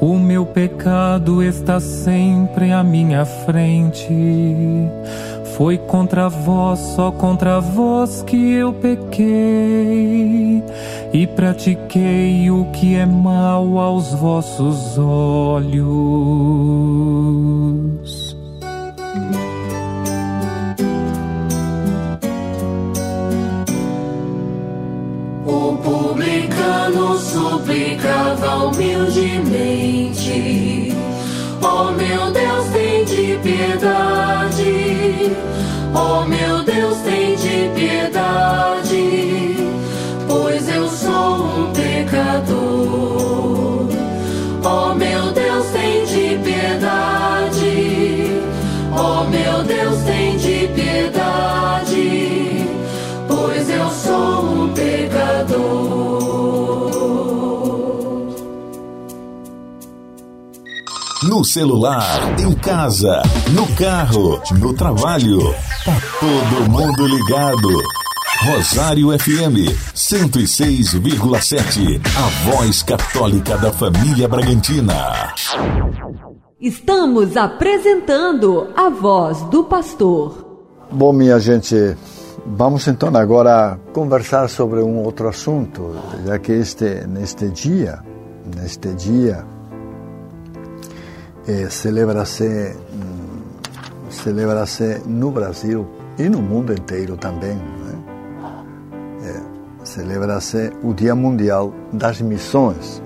O 0.00 0.18
meu 0.18 0.44
pecado 0.44 1.42
está 1.42 1.80
sempre 1.80 2.70
à 2.70 2.82
minha 2.82 3.24
frente. 3.24 4.06
Foi 5.56 5.78
contra 5.78 6.28
vós, 6.28 6.78
só 6.94 7.10
contra 7.10 7.60
vós 7.60 8.22
que 8.22 8.36
eu 8.52 8.74
pequei 8.74 10.62
e 11.14 11.26
pratiquei 11.26 12.50
o 12.50 12.66
que 12.72 12.94
é 12.94 13.06
mal 13.06 13.78
aos 13.78 14.12
vossos 14.12 14.98
olhos. 14.98 15.86
Suplicava 27.66 28.66
humildemente: 28.66 30.22
Oh 31.60 31.90
meu 31.90 32.30
Deus, 32.30 32.68
tem 32.72 33.04
de 33.04 33.38
piedade. 33.42 35.32
Oh 35.92 36.24
meu 36.26 36.62
Deus, 36.62 36.98
tem 36.98 37.34
de 37.34 37.68
piedade. 37.74 39.56
Pois 40.28 40.68
eu 40.68 40.88
sou 40.88 41.44
um 41.44 41.72
pecador. 41.72 43.08
Oh 44.64 44.94
meu 44.94 45.05
No 61.36 61.44
celular, 61.44 62.40
em 62.40 62.54
casa, 62.54 63.20
no 63.52 63.66
carro, 63.74 64.40
no 64.58 64.72
trabalho. 64.72 65.38
Tá 65.84 65.92
todo 66.18 66.70
mundo 66.70 67.06
ligado. 67.06 67.68
Rosário 68.46 69.08
FM 69.18 69.68
106,7. 69.94 72.00
A 72.16 72.50
voz 72.50 72.82
católica 72.82 73.58
da 73.58 73.70
família 73.70 74.26
Bragantina. 74.26 75.34
Estamos 76.58 77.36
apresentando 77.36 78.68
a 78.74 78.88
voz 78.88 79.42
do 79.50 79.64
pastor. 79.64 80.64
Bom, 80.90 81.12
minha 81.12 81.38
gente, 81.38 81.94
vamos 82.46 82.88
então 82.88 83.14
agora 83.14 83.78
conversar 83.92 84.48
sobre 84.48 84.80
um 84.80 85.02
outro 85.02 85.28
assunto, 85.28 85.96
já 86.24 86.38
que 86.38 86.52
este 86.52 87.06
neste 87.06 87.50
dia, 87.50 88.02
neste 88.56 88.94
dia 88.94 89.54
eh, 91.46 91.68
celebra-se 91.70 92.74
hum, 92.92 93.36
celebra-se 94.10 95.02
no 95.06 95.30
Brasil 95.30 95.86
e 96.18 96.28
no 96.28 96.40
mundo 96.40 96.72
inteiro 96.72 97.16
também. 97.16 97.54
Né? 97.54 97.98
Eh, 99.24 99.84
celebra-se 99.84 100.72
o 100.82 100.92
Dia 100.92 101.14
Mundial 101.14 101.72
das 101.92 102.20
Missões. 102.20 103.02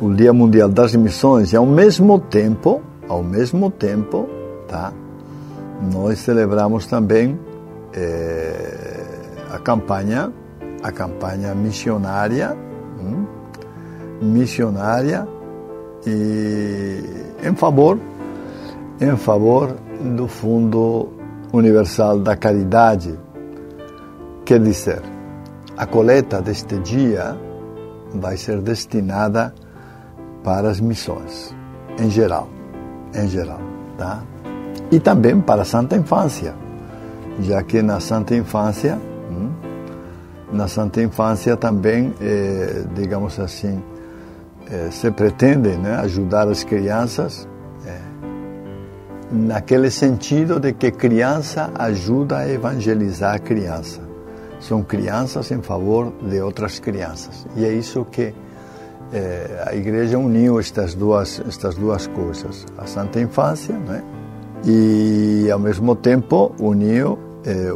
O 0.00 0.12
Dia 0.12 0.32
Mundial 0.32 0.68
das 0.68 0.94
Missões 0.94 1.52
e 1.52 1.56
ao 1.56 1.66
mesmo 1.66 2.18
tempo, 2.18 2.82
ao 3.08 3.22
mesmo 3.22 3.70
tempo, 3.70 4.28
tá? 4.68 4.92
Nós 5.92 6.18
celebramos 6.18 6.86
também 6.86 7.38
eh, 7.94 9.04
a 9.50 9.58
campanha, 9.58 10.32
a 10.82 10.92
campanha 10.92 11.54
missionária, 11.54 12.56
hum, 12.98 13.26
missionária 14.20 15.26
e 16.06 17.02
em 17.42 17.54
favor, 17.54 17.98
em 19.00 19.16
favor 19.16 19.76
do 20.00 20.28
Fundo 20.28 21.12
Universal 21.52 22.20
da 22.20 22.36
Caridade. 22.36 23.18
Quer 24.44 24.60
dizer, 24.60 25.02
a 25.76 25.86
coleta 25.86 26.40
deste 26.40 26.78
dia 26.78 27.36
vai 28.14 28.36
ser 28.36 28.60
destinada 28.60 29.52
para 30.44 30.70
as 30.70 30.80
missões, 30.80 31.54
em 31.98 32.08
geral, 32.08 32.48
em 33.12 33.28
geral, 33.28 33.58
tá? 33.98 34.22
E 34.90 35.00
também 35.00 35.40
para 35.40 35.62
a 35.62 35.64
Santa 35.64 35.96
Infância, 35.96 36.54
já 37.40 37.62
que 37.64 37.82
na 37.82 37.98
Santa 37.98 38.36
Infância, 38.36 38.96
hum, 39.28 39.50
na 40.52 40.68
Santa 40.68 41.02
Infância 41.02 41.56
também, 41.56 42.14
eh, 42.20 42.84
digamos 42.94 43.40
assim, 43.40 43.82
eh, 44.68 44.90
se 44.90 45.12
pretende 45.12 45.76
né, 45.76 45.94
ajudar 45.96 46.48
as 46.48 46.64
crianças 46.64 47.46
eh, 47.86 48.00
naquele 49.30 49.92
sentido 49.92 50.58
de 50.58 50.72
que 50.72 50.90
criança 50.90 51.70
ajuda 51.78 52.38
a 52.38 52.48
evangelizar 52.48 53.36
a 53.36 53.38
criança. 53.38 54.00
São 54.58 54.82
crianças 54.82 55.52
em 55.52 55.62
favor 55.62 56.12
de 56.20 56.40
outras 56.40 56.80
crianças. 56.80 57.46
E 57.54 57.64
é 57.64 57.72
isso 57.72 58.04
que 58.06 58.34
eh, 59.12 59.64
a 59.68 59.72
igreja 59.76 60.18
uniu 60.18 60.58
estas 60.58 60.96
duas, 60.96 61.40
estas 61.46 61.76
duas 61.76 62.08
coisas. 62.08 62.66
A 62.76 62.86
Santa 62.86 63.20
Infância, 63.20 63.76
né? 63.78 64.02
e 64.64 65.48
ao 65.48 65.60
mesmo 65.60 65.94
tempo 65.94 66.52
uniu 66.58 67.18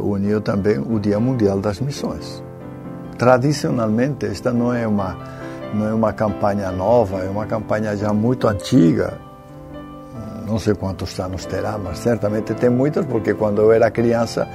uniu 0.03 0.41
também 0.41 0.77
o 0.77 0.99
Dia 0.99 1.17
Mundial 1.17 1.61
das 1.61 1.79
Missões. 1.79 2.43
Tradicionalmente, 3.17 4.25
esta 4.25 4.51
não 4.51 4.73
é 4.73 4.85
uma 4.85 5.15
não 5.73 5.87
é 5.87 5.93
uma 5.93 6.13
campanha 6.13 6.71
nova, 6.71 7.19
é 7.19 7.29
uma 7.29 7.45
campanha 7.45 7.95
já 7.95 8.13
muito 8.13 8.47
antiga. 8.47 9.13
Não 10.45 10.59
sei 10.59 10.73
quantos 10.75 11.17
anos 11.19 11.45
terá, 11.45 11.77
mas 11.77 11.99
certamente 11.99 12.53
tem 12.53 12.69
muitos, 12.69 13.05
porque 13.05 13.33
quando 13.33 13.61
eu 13.61 13.71
era 13.71 13.89
criança 13.89 14.47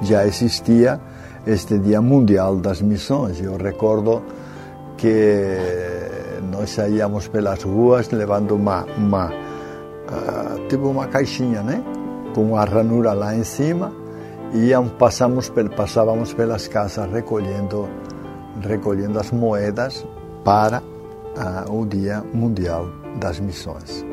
já 0.00 0.24
existia 0.24 1.00
este 1.46 1.78
Dia 1.78 2.00
Mundial 2.00 2.56
das 2.56 2.80
Missões. 2.80 3.40
Eu 3.40 3.56
recordo 3.56 4.22
que 4.96 5.56
nós 6.52 6.70
saíamos 6.70 7.26
pelas 7.28 7.62
ruas 7.62 8.08
levando 8.10 8.54
uma, 8.54 8.84
uma 8.96 9.26
uh, 9.30 10.68
tipo 10.68 10.88
uma 10.88 11.06
caixinha, 11.06 11.62
né? 11.62 11.82
Com 12.34 12.52
uma 12.52 12.64
ranura 12.64 13.12
lá 13.12 13.34
em 13.34 13.44
cima 13.44 13.92
e 14.54 14.70
passávamos 14.98 16.32
pelas 16.32 16.68
casas 16.68 17.10
recolhendo, 17.10 17.88
recolhendo 18.62 19.18
as 19.18 19.30
moedas 19.30 20.06
para 20.44 20.80
uh, 20.80 21.72
o 21.72 21.86
Dia 21.86 22.22
Mundial 22.32 22.88
das 23.18 23.40
Missões. 23.40 24.04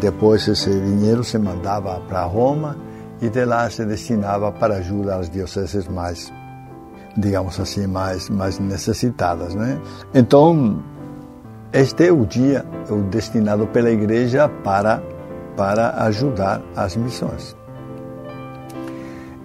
Depois 0.00 0.46
esse 0.48 0.70
dinheiro 0.70 1.22
se 1.22 1.38
mandava 1.38 2.00
para 2.08 2.24
Roma 2.24 2.76
e 3.20 3.28
de 3.28 3.44
lá 3.44 3.68
se 3.70 3.84
destinava 3.84 4.50
para 4.50 4.76
ajuda 4.76 5.16
às 5.16 5.28
dioceses 5.28 5.86
mais, 5.86 6.32
digamos 7.16 7.60
assim, 7.60 7.86
mais, 7.86 8.28
mais 8.30 8.58
necessitadas. 8.58 9.54
Né? 9.54 9.78
Então, 10.14 10.82
este 11.72 12.08
é 12.08 12.12
o 12.12 12.24
dia 12.26 12.64
o 12.90 13.02
destinado 13.02 13.66
pela 13.66 13.90
igreja 13.90 14.48
para, 14.48 15.02
para 15.56 16.02
ajudar 16.04 16.62
as 16.74 16.96
missões. 16.96 17.56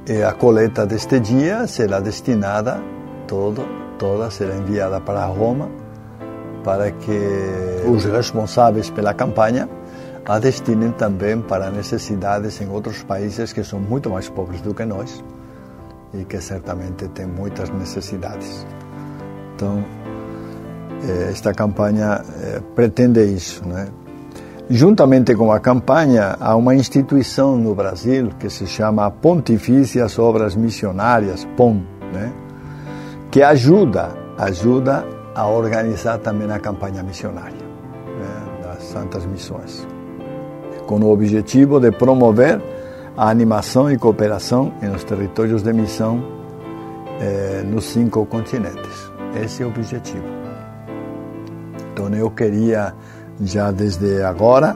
E 0.10 0.24
a 0.24 0.32
coleta 0.32 0.86
deste 0.86 1.20
dia 1.20 1.68
será 1.68 2.00
destinada, 2.00 2.82
todo, 3.28 3.66
toda 4.00 4.32
será 4.32 4.56
enviada 4.56 5.02
para 5.02 5.26
Roma, 5.26 5.70
para 6.68 6.92
que 6.92 7.18
os 7.90 8.04
responsáveis 8.04 8.90
pela 8.90 9.14
campanha 9.14 9.70
a 10.26 10.38
destinem 10.38 10.92
também 10.92 11.40
para 11.40 11.72
necessidades 11.72 12.60
em 12.60 12.68
outros 12.68 13.02
países 13.04 13.54
que 13.54 13.64
são 13.64 13.80
muito 13.80 14.10
mais 14.10 14.28
pobres 14.28 14.60
do 14.60 14.74
que 14.74 14.84
nós 14.84 15.24
e 16.14 16.26
que 16.26 16.42
certamente 16.42 17.08
têm 17.08 17.26
muitas 17.26 17.70
necessidades. 17.70 18.68
Então, 19.56 19.82
eh, 21.08 21.30
esta 21.32 21.54
campanha 21.54 22.22
eh, 22.42 22.62
pretende 22.76 23.24
isso, 23.24 23.66
né? 23.66 23.88
Juntamente 24.70 25.34
com 25.36 25.54
a 25.54 25.62
campanha, 25.62 26.36
há 26.38 26.54
uma 26.58 26.76
instituição 26.76 27.56
no 27.56 27.74
Brasil 27.74 28.32
que 28.38 28.50
se 28.50 28.68
chama 28.68 29.10
Pontifícias 29.10 30.20
Obras 30.20 30.54
Missionárias, 30.54 31.48
POM, 31.56 31.82
né? 32.12 32.34
que 33.32 33.42
ajuda, 33.42 34.10
ajuda 34.38 35.17
a 35.38 35.48
organizar 35.48 36.18
também 36.18 36.52
a 36.52 36.60
campanha 36.60 37.04
missionária 37.04 37.62
né? 37.62 38.64
das 38.64 38.84
Santas 38.84 39.24
Missões 39.26 39.88
com 40.88 41.00
o 41.02 41.12
objetivo 41.12 41.80
de 41.80 41.92
promover 41.92 42.60
a 43.16 43.30
animação 43.30 43.92
e 43.92 43.98
cooperação 43.98 44.74
nos 44.82 45.04
territórios 45.04 45.62
de 45.62 45.74
missão 45.74 46.24
eh, 47.20 47.64
nos 47.66 47.86
cinco 47.86 48.26
continentes. 48.26 49.12
Esse 49.44 49.62
é 49.62 49.66
o 49.66 49.70
objetivo. 49.70 50.24
Então 51.92 52.10
eu 52.16 52.32
queria 52.32 52.94
já 53.42 53.70
desde 53.70 54.24
agora 54.24 54.76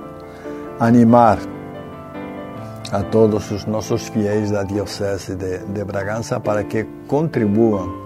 animar 0.80 1.40
a 2.92 3.02
todos 3.04 3.50
os 3.52 3.66
nossos 3.66 4.10
fiéis 4.10 4.52
da 4.52 4.64
Diocese 4.64 5.36
de, 5.36 5.60
de 5.60 5.84
Bragança 5.86 6.40
para 6.40 6.64
que 6.64 6.86
contribuam 7.08 8.01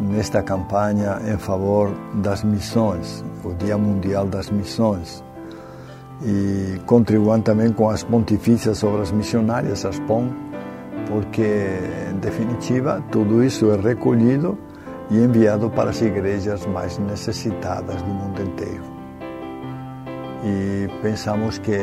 nesta 0.00 0.42
campanha 0.42 1.20
em 1.26 1.36
favor 1.36 1.92
das 2.14 2.42
missões, 2.42 3.24
o 3.44 3.52
Dia 3.54 3.76
Mundial 3.76 4.26
das 4.26 4.50
Missões 4.50 5.22
e 6.22 6.78
contribuam 6.86 7.40
também 7.40 7.72
com 7.72 7.88
as 7.88 8.02
pontifícias 8.02 8.84
obras 8.84 9.10
missionárias, 9.10 9.84
as 9.84 9.98
POM, 10.00 10.28
porque, 11.08 11.66
em 12.10 12.18
definitiva, 12.18 13.02
tudo 13.10 13.42
isso 13.42 13.70
é 13.70 13.76
recolhido 13.76 14.58
e 15.10 15.18
enviado 15.18 15.70
para 15.70 15.90
as 15.90 16.00
igrejas 16.00 16.66
mais 16.66 16.98
necessitadas 16.98 18.02
do 18.02 18.08
mundo 18.08 18.42
inteiro. 18.42 18.84
E 20.44 20.88
pensamos 21.02 21.58
que 21.58 21.78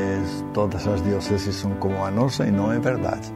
todas 0.53 0.88
as 0.88 1.01
dioceses 1.03 1.55
são 1.55 1.72
como 1.76 2.03
a 2.03 2.09
nossa 2.09 2.45
e 2.45 2.51
não 2.51 2.72
é 2.72 2.80
verdade. 2.80 3.34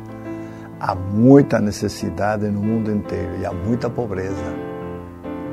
Há 0.80 0.96
muita 0.96 1.60
necessidade 1.60 2.48
no 2.48 2.62
mundo 2.62 2.92
inteiro 2.92 3.38
e 3.40 3.46
há 3.46 3.54
muita 3.54 3.90
pobreza 3.90 4.71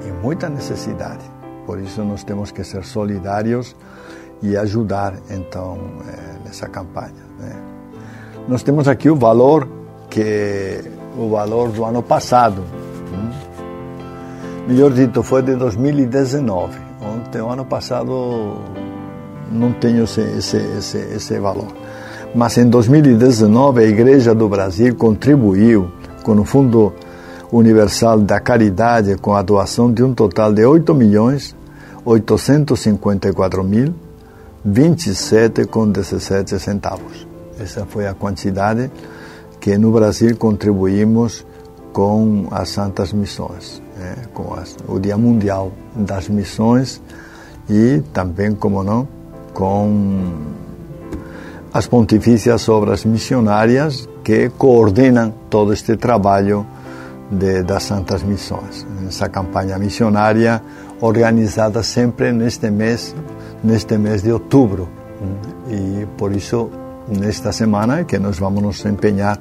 e 0.07 0.11
muita 0.23 0.49
necessidade. 0.49 1.25
Por 1.67 1.79
isso 1.79 2.03
nós 2.03 2.25
temos 2.25 2.51
que 2.51 2.65
ser 2.65 2.85
solidários 2.85 3.75
e 4.43 4.57
ajudar 4.57 5.15
então 5.31 5.79
é, 6.07 6.47
nessa 6.47 6.69
campanha. 6.69 7.13
Né? 7.39 7.57
Nós 8.47 8.63
temos 8.63 8.89
aqui 8.89 9.11
o 9.11 9.17
valor 9.17 9.69
que 10.09 10.83
o 11.17 11.29
valor 11.31 11.71
do 11.71 11.85
ano 11.85 12.03
passado, 12.03 12.63
hum? 13.13 13.31
melhor 14.67 14.93
dito, 14.93 15.23
foi 15.23 15.43
de 15.43 15.55
2019. 15.57 16.79
Ontem, 17.03 17.41
o 17.41 17.49
ano 17.49 17.65
passado, 17.65 18.57
não 19.51 19.73
tenho 19.73 20.05
esse, 20.05 20.21
esse, 20.21 20.57
esse, 20.57 20.99
esse 20.99 21.39
valor. 21.39 21.69
Mas 22.35 22.57
em 22.59 22.69
2019, 22.69 23.83
a 23.83 23.85
Igreja 23.85 24.35
do 24.35 24.49
Brasil 24.49 24.95
contribuiu 24.95 25.91
com 26.23 26.33
o 26.33 26.45
Fundo 26.45 26.93
Universal 27.51 28.21
da 28.21 28.41
Caridade 28.41 29.17
com 29.17 29.35
a 29.35 29.43
doação 29.43 29.93
de 29.93 30.03
um 30.03 30.13
total 30.13 30.53
de 30.53 30.65
8 30.65 30.95
milhões 30.95 31.57
854 32.05 33.65
mil 33.65 33.95
27,17 34.67 36.59
centavos. 36.59 37.27
Essa 37.59 37.87
foi 37.87 38.07
a 38.07 38.15
quantidade 38.15 38.91
que 39.61 39.77
no 39.77 39.91
Brasil 39.93 40.37
contribuímos 40.37 41.45
com 41.93 42.47
as 42.51 42.69
Santas 42.71 43.13
Missões, 43.13 43.83
né? 43.97 44.15
com 44.33 44.55
as, 44.55 44.77
o 44.87 44.99
Dia 44.99 45.17
Mundial 45.17 45.73
das 45.95 46.29
Missões 46.29 47.01
e 47.69 48.03
também, 48.13 48.55
como 48.55 48.83
não, 48.85 49.09
com 49.53 50.33
as 51.73 51.87
Pontifícias 51.87 52.69
Obras 52.69 53.05
Missionárias 53.05 54.09
que 54.23 54.49
coordenam 54.51 55.35
todo 55.51 55.73
este 55.73 55.97
trabalho 55.97 56.65
de, 57.31 57.63
das 57.63 57.83
Santas 57.85 58.23
Missões. 58.23 58.87
Essa 59.07 59.29
campanha 59.29 59.79
missionária 59.79 60.63
organizada 61.01 61.83
sempre 61.83 62.33
neste 62.33 62.71
mês 62.71 63.15
neste 63.63 63.99
mês 63.99 64.23
de 64.23 64.33
outubro. 64.33 64.89
E 65.69 66.07
por 66.17 66.33
isso, 66.33 66.71
nesta 67.09 67.53
semana, 67.53 68.05
que 68.05 68.19
nós 68.19 68.39
vamos 68.39 68.63
nos 68.63 68.85
empenhar 68.85 69.39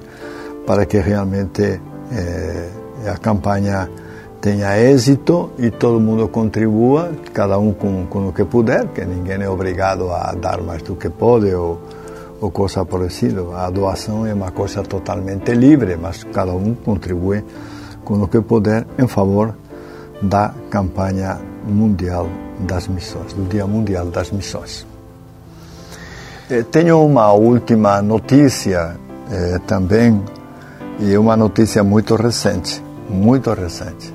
para 0.65 0.85
que 0.85 0.97
realmente 0.97 1.79
eh, 2.11 2.69
a 3.07 3.17
campanha 3.17 3.89
tenha 4.41 4.77
êxito 4.77 5.51
e 5.57 5.71
todo 5.71 5.99
mundo 5.99 6.27
contribua, 6.29 7.11
cada 7.33 7.57
um 7.57 7.73
com, 7.73 8.05
com 8.07 8.27
o 8.27 8.33
que 8.33 8.45
puder, 8.45 8.87
que 8.87 9.05
ninguém 9.05 9.41
é 9.41 9.49
obrigado 9.49 10.11
a 10.11 10.33
dar 10.33 10.61
mais 10.61 10.81
do 10.81 10.95
que 10.95 11.09
pode 11.09 11.53
ou, 11.53 11.79
ou 12.41 12.51
coisa 12.51 12.85
parecida. 12.85 13.41
A 13.55 13.69
doação 13.69 14.25
é 14.25 14.33
uma 14.33 14.51
coisa 14.51 14.83
totalmente 14.83 15.53
livre, 15.53 15.95
mas 15.95 16.23
cada 16.23 16.53
um 16.53 16.73
contribui 16.73 17.43
com 18.07 18.23
o 18.23 18.27
que 18.29 18.39
puder 18.39 18.87
em 18.97 19.05
favor 19.05 19.53
da 20.21 20.53
campanha 20.69 21.37
mundial 21.65 22.29
das 22.57 22.87
Missões, 22.87 23.33
do 23.33 23.43
Dia 23.43 23.67
Mundial 23.67 24.05
das 24.05 24.31
Missões. 24.31 24.87
Eh, 26.49 26.63
tenho 26.71 27.03
uma 27.03 27.33
última 27.33 28.01
notícia 28.01 28.95
eh, 29.29 29.59
também, 29.67 30.23
e 31.01 31.17
uma 31.17 31.35
notícia 31.35 31.83
muito 31.83 32.15
recente, 32.15 32.81
muito 33.09 33.53
recente. 33.53 34.13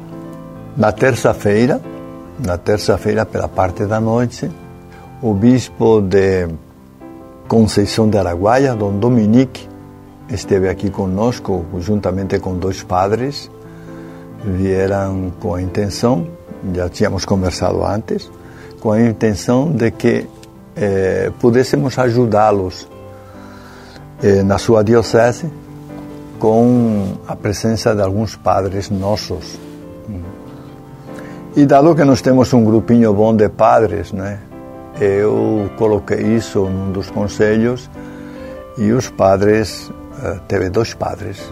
Na 0.74 0.90
terça-feira, 0.90 1.78
na 2.38 2.57
terça-feira, 2.57 3.26
pela 3.26 3.47
parte 3.47 3.84
da 3.84 4.01
noite, 4.01 4.51
o 5.20 5.34
bispo 5.34 6.01
de 6.01 6.49
Conceição 7.47 8.09
de 8.09 8.16
Araguaia, 8.16 8.74
Dom 8.74 8.99
Dominique, 8.99 9.68
esteve 10.30 10.70
aqui 10.70 10.88
conosco, 10.88 11.66
juntamente 11.78 12.38
com 12.38 12.57
dois 12.57 12.82
padres, 12.82 13.51
vieram 14.45 15.32
com 15.40 15.55
a 15.55 15.62
intenção 15.62 16.26
já 16.74 16.88
tínhamos 16.88 17.24
conversado 17.24 17.84
antes, 17.84 18.30
com 18.80 18.93
a 18.93 19.01
intenção 19.01 19.72
de 19.72 19.90
que 19.90 20.26
eh, 20.76 21.32
pudéssemos 21.40 21.99
ajudá-los 21.99 22.88
eh, 24.22 24.43
na 24.43 24.59
sua 24.59 24.84
diocese 24.84 25.51
com 26.38 27.16
a 27.26 27.34
presença 27.34 27.95
de 27.95 28.03
alguns 28.03 28.36
padres 28.36 28.90
nossos. 28.90 29.59
E 31.55 31.66
dado 31.66 31.95
que 31.95 32.05
nós 32.05 32.22
temos 32.22 32.53
um 32.55 32.64
grupinho 32.64 33.12
bom 33.12 33.34
de 33.34 33.49
padres, 33.49 34.12
né, 34.12 34.38
eu 35.01 35.70
coloquei 35.76 36.20
isso 36.34 36.64
num 36.64 36.93
dos 36.93 37.11
conselhos 37.11 37.90
e 38.78 38.90
os 38.93 39.09
padres, 39.11 39.90
eh, 40.22 40.40
teve 40.49 40.70
dois 40.70 40.95
padres 40.95 41.43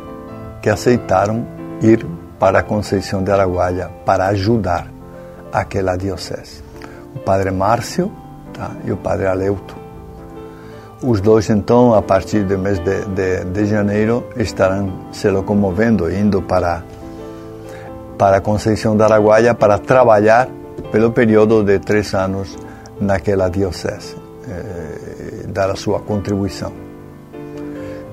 que 0.62 0.70
aceitaram 0.70 1.46
ir 1.82 2.06
para 2.40 2.60
a 2.60 2.62
Conceição 2.62 3.22
de 3.22 3.30
Araguaia 3.30 3.90
para 4.04 4.26
ajudar 4.28 4.90
aquela 5.52 5.94
diocese. 5.94 6.64
O 7.14 7.18
padre 7.18 7.50
Márcio 7.50 8.10
tá, 8.52 8.72
e 8.82 8.90
o 8.90 8.96
padre 8.96 9.26
Aleuto. 9.26 9.76
Os 11.02 11.20
dois, 11.20 11.50
então, 11.50 11.94
a 11.94 12.02
partir 12.02 12.42
do 12.44 12.58
mês 12.58 12.78
de, 12.78 13.04
de, 13.04 13.44
de 13.44 13.66
janeiro, 13.66 14.26
estarão 14.36 15.08
se 15.12 15.28
locomovendo, 15.30 16.10
indo 16.10 16.40
para, 16.40 16.82
para 18.18 18.38
a 18.38 18.40
Conceição 18.40 18.96
de 18.96 19.02
Araguaia 19.02 19.54
para 19.54 19.78
trabalhar 19.78 20.48
pelo 20.90 21.12
período 21.12 21.62
de 21.62 21.78
três 21.78 22.14
anos 22.14 22.56
naquela 23.00 23.48
diocese, 23.48 24.16
eh, 24.48 25.46
dar 25.48 25.70
a 25.70 25.76
sua 25.76 26.00
contribuição. 26.00 26.89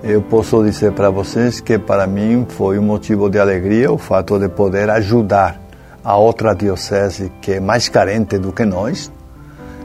Eu 0.09 0.21
posso 0.21 0.63
dizer 0.63 0.93
para 0.93 1.09
vocês 1.09 1.59
que 1.59 1.77
para 1.77 2.07
mim 2.07 2.45
foi 2.47 2.79
um 2.79 2.81
motivo 2.81 3.29
de 3.29 3.37
alegria 3.37 3.91
o 3.91 3.97
fato 3.97 4.39
de 4.39 4.47
poder 4.47 4.89
ajudar 4.89 5.59
a 6.01 6.15
outra 6.15 6.55
diocese 6.55 7.29
que 7.41 7.55
é 7.55 7.59
mais 7.59 7.89
carente 7.89 8.37
do 8.37 8.53
que 8.53 8.63
nós, 8.63 9.11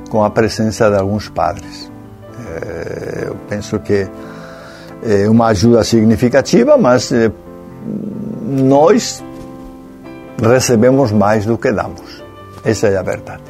com 0.09 0.23
a 0.23 0.31
presença 0.31 0.89
de 0.89 0.97
alguns 0.97 1.29
padres. 1.29 1.91
Eh, 2.39 3.25
eu 3.27 3.37
penso 3.49 3.81
que 3.81 4.07
é 5.03 5.29
uma 5.29 5.49
ajuda 5.49 5.83
significativa, 5.83 6.79
mas 6.79 7.11
eh, 7.11 7.33
nós 8.47 9.25
recebemos 10.41 11.11
mais 11.11 11.45
do 11.45 11.59
que 11.59 11.73
damos. 11.73 12.23
Essa 12.65 12.87
é 12.87 12.97
a 12.97 13.03
verdade. 13.03 13.43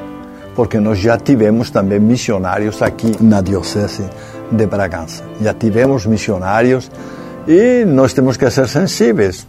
Porque 0.57 0.81
nós 0.81 0.99
já 0.99 1.19
tivemos 1.19 1.69
também 1.69 2.01
missionários 2.01 2.81
aqui 2.81 3.23
na 3.23 3.43
Diocese 3.43 4.09
de 4.51 4.67
Bragança. 4.67 5.25
Já 5.41 5.55
tivemos 5.55 6.07
missionários 6.07 6.91
e 7.47 7.85
nós 7.85 8.13
temos 8.13 8.37
que 8.37 8.51
ser 8.51 8.69
sensíveis, 8.69 9.47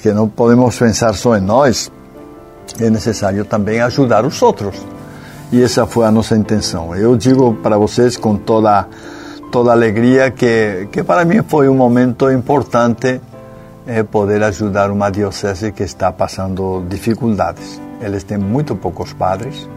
que 0.00 0.12
não 0.12 0.28
podemos 0.28 0.78
pensar 0.78 1.14
só 1.14 1.36
em 1.36 1.40
nós, 1.40 1.90
é 2.80 2.88
necessário 2.88 3.44
também 3.44 3.80
ajudar 3.80 4.24
os 4.24 4.40
outros. 4.42 4.76
E 5.50 5.62
essa 5.62 5.86
foi 5.86 6.06
a 6.06 6.10
nossa 6.10 6.36
intenção. 6.36 6.94
Eu 6.94 7.16
digo 7.16 7.54
para 7.62 7.76
vocês 7.76 8.16
com 8.16 8.36
toda 8.36 8.86
toda 9.50 9.70
alegria 9.70 10.30
que 10.30 10.88
que 10.90 11.02
para 11.02 11.26
mim 11.26 11.42
foi 11.42 11.68
um 11.68 11.74
momento 11.74 12.30
importante 12.30 13.20
é 13.86 14.02
poder 14.02 14.42
ajudar 14.44 14.90
uma 14.90 15.10
diocese 15.10 15.72
que 15.72 15.82
está 15.82 16.10
passando 16.10 16.84
dificuldades. 16.88 17.80
Eles 18.00 18.24
têm 18.24 18.38
muito 18.38 18.76
poucos 18.76 19.12
padres 19.12 19.68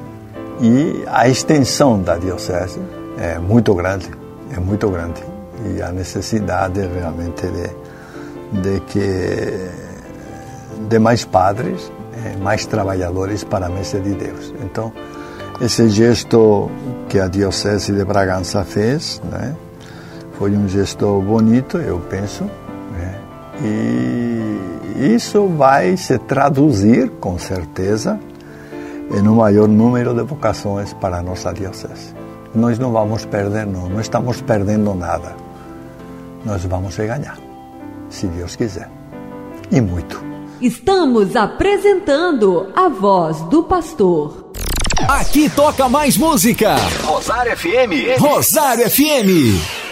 e 0.61 1.03
a 1.07 1.27
extensão 1.27 2.01
da 2.01 2.15
diocese 2.17 2.79
é 3.17 3.39
muito 3.39 3.73
grande, 3.73 4.09
é 4.51 4.59
muito 4.59 4.89
grande 4.89 5.21
e 5.73 5.81
a 5.81 5.91
necessidade 5.91 6.81
realmente 6.81 7.47
de, 7.47 8.61
de 8.61 8.79
que 8.81 9.85
de 10.89 10.99
mais 10.99 11.23
padres, 11.25 11.91
é, 12.25 12.35
mais 12.37 12.65
trabalhadores 12.65 13.43
para 13.43 13.67
a 13.67 13.69
mesa 13.69 13.99
de 13.99 14.13
Deus. 14.13 14.53
Então 14.63 14.91
esse 15.61 15.87
gesto 15.89 16.69
que 17.07 17.19
a 17.19 17.27
diocese 17.27 17.93
de 17.93 18.03
Bragança 18.03 18.63
fez, 18.63 19.21
né, 19.31 19.55
foi 20.37 20.51
um 20.51 20.67
gesto 20.67 21.21
bonito, 21.21 21.77
eu 21.77 21.99
penso, 22.09 22.43
né, 22.43 23.15
e 23.63 25.15
isso 25.15 25.47
vai 25.47 25.95
se 25.95 26.17
traduzir 26.17 27.09
com 27.21 27.39
certeza 27.39 28.19
em 29.11 29.27
um 29.27 29.35
maior 29.35 29.67
número 29.67 30.13
de 30.13 30.23
vocações 30.23 30.93
para 30.93 31.17
a 31.17 31.21
nossa 31.21 31.53
diocese. 31.53 32.24
Nós 32.55 32.79
não 32.79 32.91
vamos 32.91 33.25
perder, 33.25 33.65
não, 33.67 33.89
não 33.89 33.99
estamos 33.99 34.41
perdendo 34.41 34.93
nada. 34.93 35.35
Nós 36.45 36.63
vamos 36.65 36.95
ganhar, 36.95 37.37
se 38.09 38.27
Deus 38.27 38.55
quiser. 38.55 38.89
E 39.71 39.81
muito. 39.81 40.23
Estamos 40.61 41.35
apresentando 41.35 42.71
a 42.75 42.87
voz 42.87 43.41
do 43.43 43.63
pastor. 43.63 44.51
Aqui 45.07 45.49
toca 45.49 45.89
mais 45.89 46.15
música. 46.17 46.75
Rosário 47.03 47.57
FM. 47.57 48.19
Rosário 48.19 48.89
FM. 48.89 49.84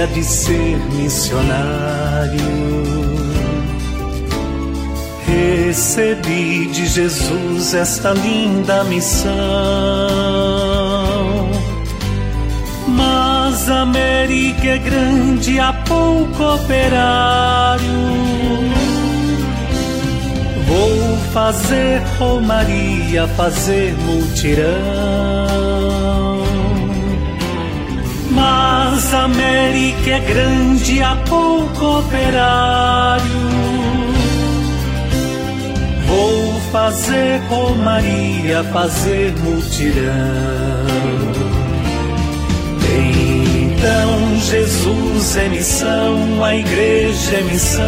Alegria 0.00 0.06
de 0.06 0.24
ser 0.24 0.78
missionário. 0.94 2.40
Recebi 5.26 6.66
de 6.66 6.86
Jesus 6.86 7.74
esta 7.74 8.12
linda 8.12 8.84
missão. 8.84 9.30
Mas 12.88 13.70
a 13.70 13.82
América 13.82 14.66
é 14.66 14.78
grande, 14.78 15.60
há 15.60 15.72
pouco 15.72 16.42
operário. 16.54 17.84
Vou 20.66 21.18
fazer 21.32 22.00
romaria, 22.18 23.26
fazer 23.28 23.94
mutirão. 23.94 25.39
América 29.12 30.10
é 30.10 30.20
grande, 30.20 31.02
há 31.02 31.16
pouco 31.28 31.98
operário. 31.98 33.24
Vou 36.06 36.60
fazer 36.72 37.40
romaria, 37.48 38.62
fazer 38.72 39.32
mutirão. 39.38 40.10
Então 42.82 44.40
Jesus 44.40 45.36
é 45.36 45.48
missão, 45.48 46.44
a 46.44 46.54
igreja 46.54 47.36
é 47.36 47.42
missão. 47.42 47.84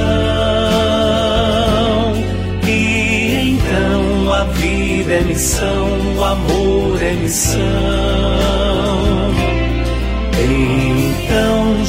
E 2.67 3.59
então 3.59 4.33
a 4.33 4.45
vida 4.45 5.13
é 5.13 5.21
missão, 5.21 6.17
o 6.17 6.25
amor 6.25 7.03
é 7.03 7.13
missão. 7.13 7.61
Então 10.39 10.82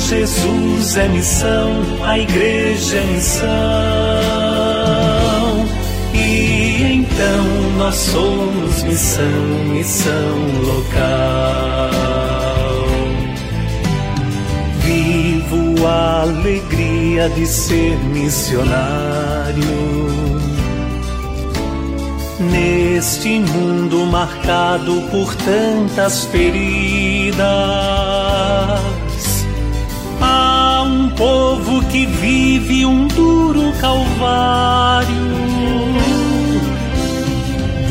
Jesus 0.09 0.97
é 0.97 1.07
missão, 1.07 1.71
a 2.03 2.19
igreja 2.19 2.97
é 2.97 3.05
missão. 3.05 3.47
E 6.13 6.93
então 6.93 7.43
nós 7.77 7.95
somos 7.95 8.83
missão, 8.83 9.23
missão 9.69 10.37
local. 10.65 11.89
Vivo 14.81 15.87
a 15.87 16.21
alegria 16.23 17.29
de 17.29 17.47
ser 17.47 17.97
missionário. 18.05 19.63
Neste 22.51 23.39
mundo 23.39 24.05
marcado 24.05 25.01
por 25.09 25.33
tantas 25.35 26.25
feridas, 26.25 27.43
povo 31.15 31.81
que 31.85 32.05
vive 32.05 32.85
um 32.85 33.07
duro 33.07 33.71
calvário 33.79 35.33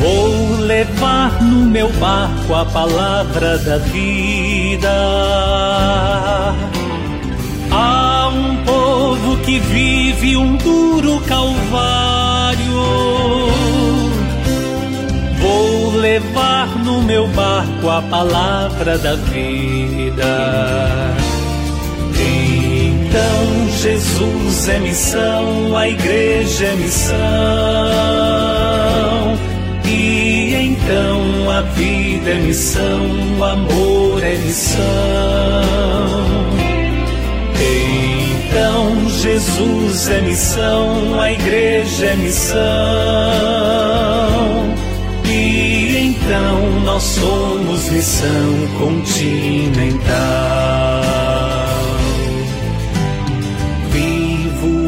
Vou 0.03 0.57
levar 0.57 1.41
no 1.41 1.65
meu 1.65 1.87
barco 1.93 2.53
a 2.53 2.65
palavra 2.65 3.57
da 3.57 3.77
vida. 3.77 4.91
Há 7.71 8.27
um 8.27 8.57
povo 8.65 9.37
que 9.37 9.59
vive 9.59 10.35
um 10.35 10.57
duro 10.57 11.21
calvário. 11.21 12.83
Vou 15.39 15.95
levar 15.95 16.67
no 16.83 17.01
meu 17.01 17.25
barco 17.29 17.89
a 17.89 18.01
palavra 18.01 18.97
da 18.97 19.15
vida. 19.15 21.22
Jesus 24.23 24.69
é 24.69 24.79
missão, 24.79 25.75
a 25.75 25.89
igreja 25.89 26.65
é 26.65 26.75
missão. 26.75 27.17
E 29.85 30.55
então 30.55 31.51
a 31.51 31.61
vida 31.61 32.29
é 32.29 32.35
missão, 32.35 33.01
o 33.37 33.43
amor 33.43 34.23
é 34.23 34.37
missão. 34.37 34.81
Então 37.59 39.09
Jesus 39.09 40.07
é 40.09 40.21
missão, 40.21 41.19
a 41.19 41.29
igreja 41.31 42.05
é 42.05 42.15
missão. 42.15 42.61
E 45.25 45.97
então 45.97 46.79
nós 46.85 47.03
somos 47.03 47.89
missão 47.89 48.67
continental. 48.79 50.82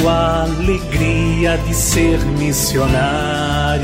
Alegria 0.09 1.57
de 1.57 1.73
ser 1.73 2.19
missionário. 2.37 3.83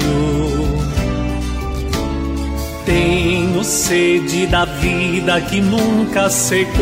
Tenho 2.86 3.64
sede 3.64 4.48
da 4.48 4.66
vida 4.66 5.40
que 5.42 5.62
nunca 5.62 6.30
secou. 6.30 6.82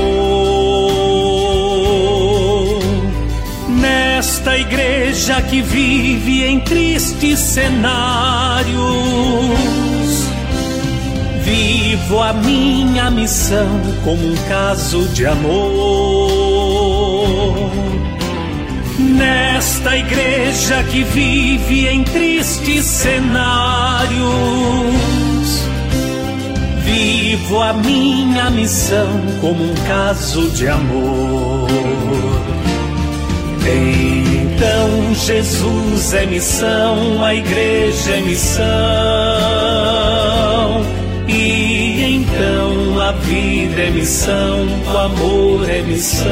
Nesta 3.67 4.57
igreja 4.57 5.41
que 5.41 5.61
vive 5.61 6.43
em 6.43 6.59
tristes 6.61 7.39
cenários, 7.39 8.69
vivo 11.43 12.21
a 12.21 12.33
minha 12.33 13.09
missão 13.11 13.69
como 14.03 14.25
um 14.25 14.35
caso 14.47 15.07
de 15.09 15.25
amor. 15.25 16.08
Nesta 19.19 19.97
igreja 19.97 20.81
que 20.83 21.03
vive 21.03 21.87
em 21.87 22.03
tristes 22.05 22.85
cenários, 22.85 24.15
vivo 26.83 27.61
a 27.61 27.73
minha 27.73 28.49
missão 28.49 29.19
como 29.41 29.61
um 29.61 29.75
caso 29.85 30.49
de 30.51 30.69
amor. 30.69 31.67
Então 33.65 35.13
Jesus 35.13 36.13
é 36.13 36.25
missão, 36.25 37.21
a 37.23 37.35
igreja 37.35 38.11
é 38.11 38.21
missão. 38.21 38.65
E 41.27 42.15
então 42.15 43.01
a 43.01 43.11
vida 43.11 43.81
é 43.81 43.89
missão, 43.89 44.65
o 44.91 44.97
amor 44.97 45.69
é 45.69 45.81
missão. 45.81 46.29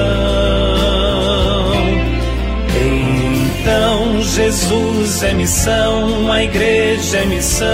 Então 3.68 4.22
Jesus 4.22 5.24
é 5.24 5.34
missão, 5.34 6.32
a 6.32 6.42
igreja 6.42 7.18
é 7.18 7.26
missão. 7.26 7.68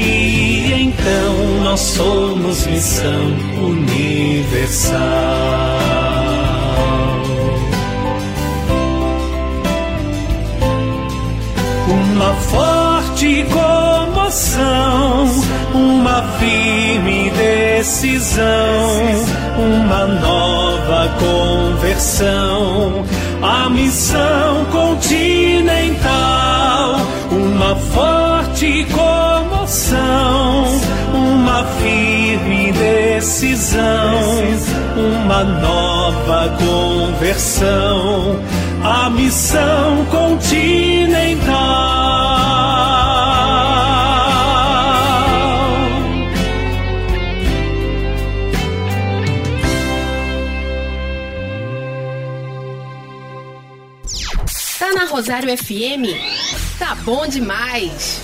E 0.00 0.72
então 0.72 1.62
nós 1.62 1.78
somos 1.78 2.66
missão 2.66 3.36
universal. 3.62 4.98
uma 12.20 12.34
forte 12.34 13.44
comoção, 13.44 15.26
uma 15.74 16.22
firme 16.38 17.30
decisão, 17.30 18.44
uma 19.58 20.06
nova 20.06 21.08
conversão, 21.18 22.69
a 23.42 23.68
missão 23.70 24.64
continental, 24.66 26.10
uma 27.30 27.74
forte 27.76 28.86
comoção, 28.92 30.64
uma 31.14 31.64
firme 31.82 32.72
decisão, 32.72 33.82
uma 34.96 35.44
nova 35.44 36.56
conversão 36.58 38.40
a 38.82 39.10
missão 39.10 40.04
continental. 40.06 40.89
Rosário 55.20 55.54
FM? 55.54 56.16
Tá 56.78 56.96
bom 57.04 57.26
demais! 57.26 58.22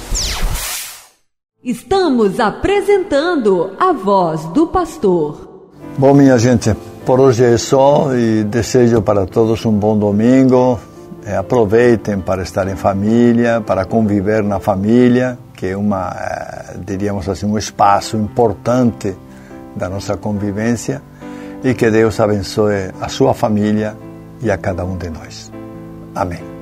Estamos 1.62 2.40
apresentando 2.40 3.72
a 3.78 3.92
voz 3.92 4.46
do 4.46 4.68
pastor. 4.68 5.68
Bom, 5.98 6.14
minha 6.14 6.38
gente, 6.38 6.74
por 7.04 7.20
hoje 7.20 7.44
é 7.44 7.58
só 7.58 8.14
e 8.14 8.44
desejo 8.44 9.02
para 9.02 9.26
todos 9.26 9.62
um 9.66 9.72
bom 9.72 9.98
domingo. 9.98 10.80
É, 11.26 11.36
aproveitem 11.36 12.18
para 12.18 12.42
estar 12.42 12.66
em 12.66 12.76
família, 12.76 13.60
para 13.60 13.84
conviver 13.84 14.42
na 14.42 14.58
família, 14.58 15.38
que 15.54 15.66
é 15.66 15.76
uma, 15.76 16.16
é, 16.18 16.76
diríamos 16.78 17.28
assim, 17.28 17.44
um 17.44 17.58
espaço 17.58 18.16
importante 18.16 19.14
da 19.76 19.90
nossa 19.90 20.16
convivência 20.16 21.02
e 21.62 21.74
que 21.74 21.90
Deus 21.90 22.18
abençoe 22.18 22.90
a 22.98 23.08
sua 23.10 23.34
família 23.34 23.94
e 24.40 24.50
a 24.50 24.56
cada 24.56 24.82
um 24.82 24.96
de 24.96 25.10
nós. 25.10 25.52
Amém. 26.14 26.55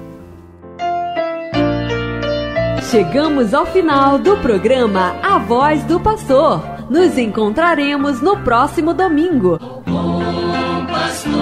Chegamos 2.95 3.53
ao 3.53 3.67
final 3.67 4.21
do 4.21 4.37
programa 4.37 5.17
A 5.21 5.37
Voz 5.37 5.83
do 5.83 5.99
Pastor. 5.99 6.63
Nos 6.89 7.19
encontraremos 7.19 8.21
no 8.21 8.39
próximo 8.45 8.95
domingo. 8.95 9.59
Bom 9.85 10.87
pastor, 10.87 11.35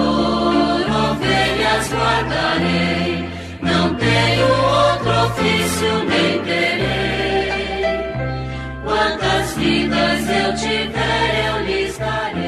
ovelhas 1.11 1.93
guardarei, 1.93 3.29
não 3.61 3.93
tenho 3.93 4.47
outro 4.47 5.11
ofício 5.27 6.03
nem 6.09 6.41
terei. 6.41 7.93
Quantas 8.83 9.53
vidas 9.55 10.21
eu 10.27 10.55
tiver, 10.55 11.49
eu 11.49 11.65
lhes 11.67 11.95
darei. 11.99 12.42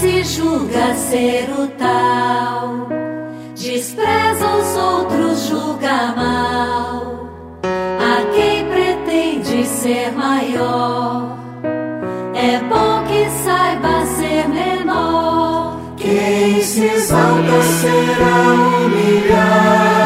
Se 0.00 0.22
julga 0.22 0.94
ser 0.94 1.50
o 1.58 1.66
tal, 1.76 2.88
despreza 3.56 4.46
os 4.46 4.76
outros, 4.76 5.46
julga 5.48 6.14
mal. 6.16 7.28
A 7.64 8.22
quem 8.32 8.64
pretende 8.66 9.66
ser 9.66 10.12
maior, 10.12 11.36
é 12.32 12.58
bom 12.60 13.04
que 13.08 13.28
saiba 13.42 14.06
ser 14.06 14.48
menor. 14.48 15.80
Quem 15.96 16.62
se 16.62 16.84
exalta 16.84 17.62
será 17.80 18.54
humilhado, 18.84 19.97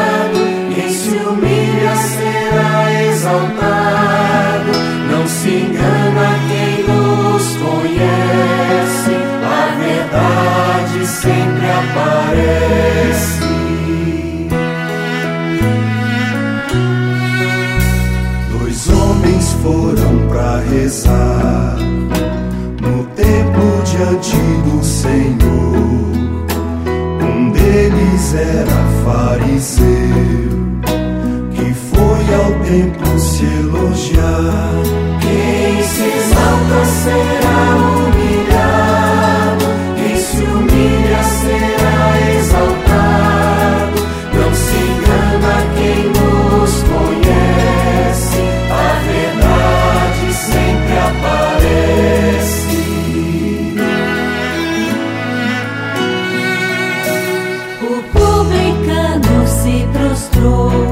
aparece. 11.93 13.43
Dois 18.51 18.89
homens 18.89 19.53
foram 19.61 20.27
para 20.27 20.59
rezar 20.69 21.77
no 22.81 23.03
templo 23.15 23.83
diante 23.85 24.37
do 24.65 24.83
Senhor. 24.83 25.33
Um 27.21 27.51
deles 27.51 28.33
era 28.33 28.83
fariseu, 29.03 29.85
que 31.53 31.73
foi 31.73 32.35
ao 32.35 32.51
templo 32.63 33.19
se 33.19 33.45
elogiar. 33.45 34.73
Quem 35.21 35.83
se 35.83 36.03
exalta 36.03 36.85
será 36.85 37.92
otro. 60.43 60.82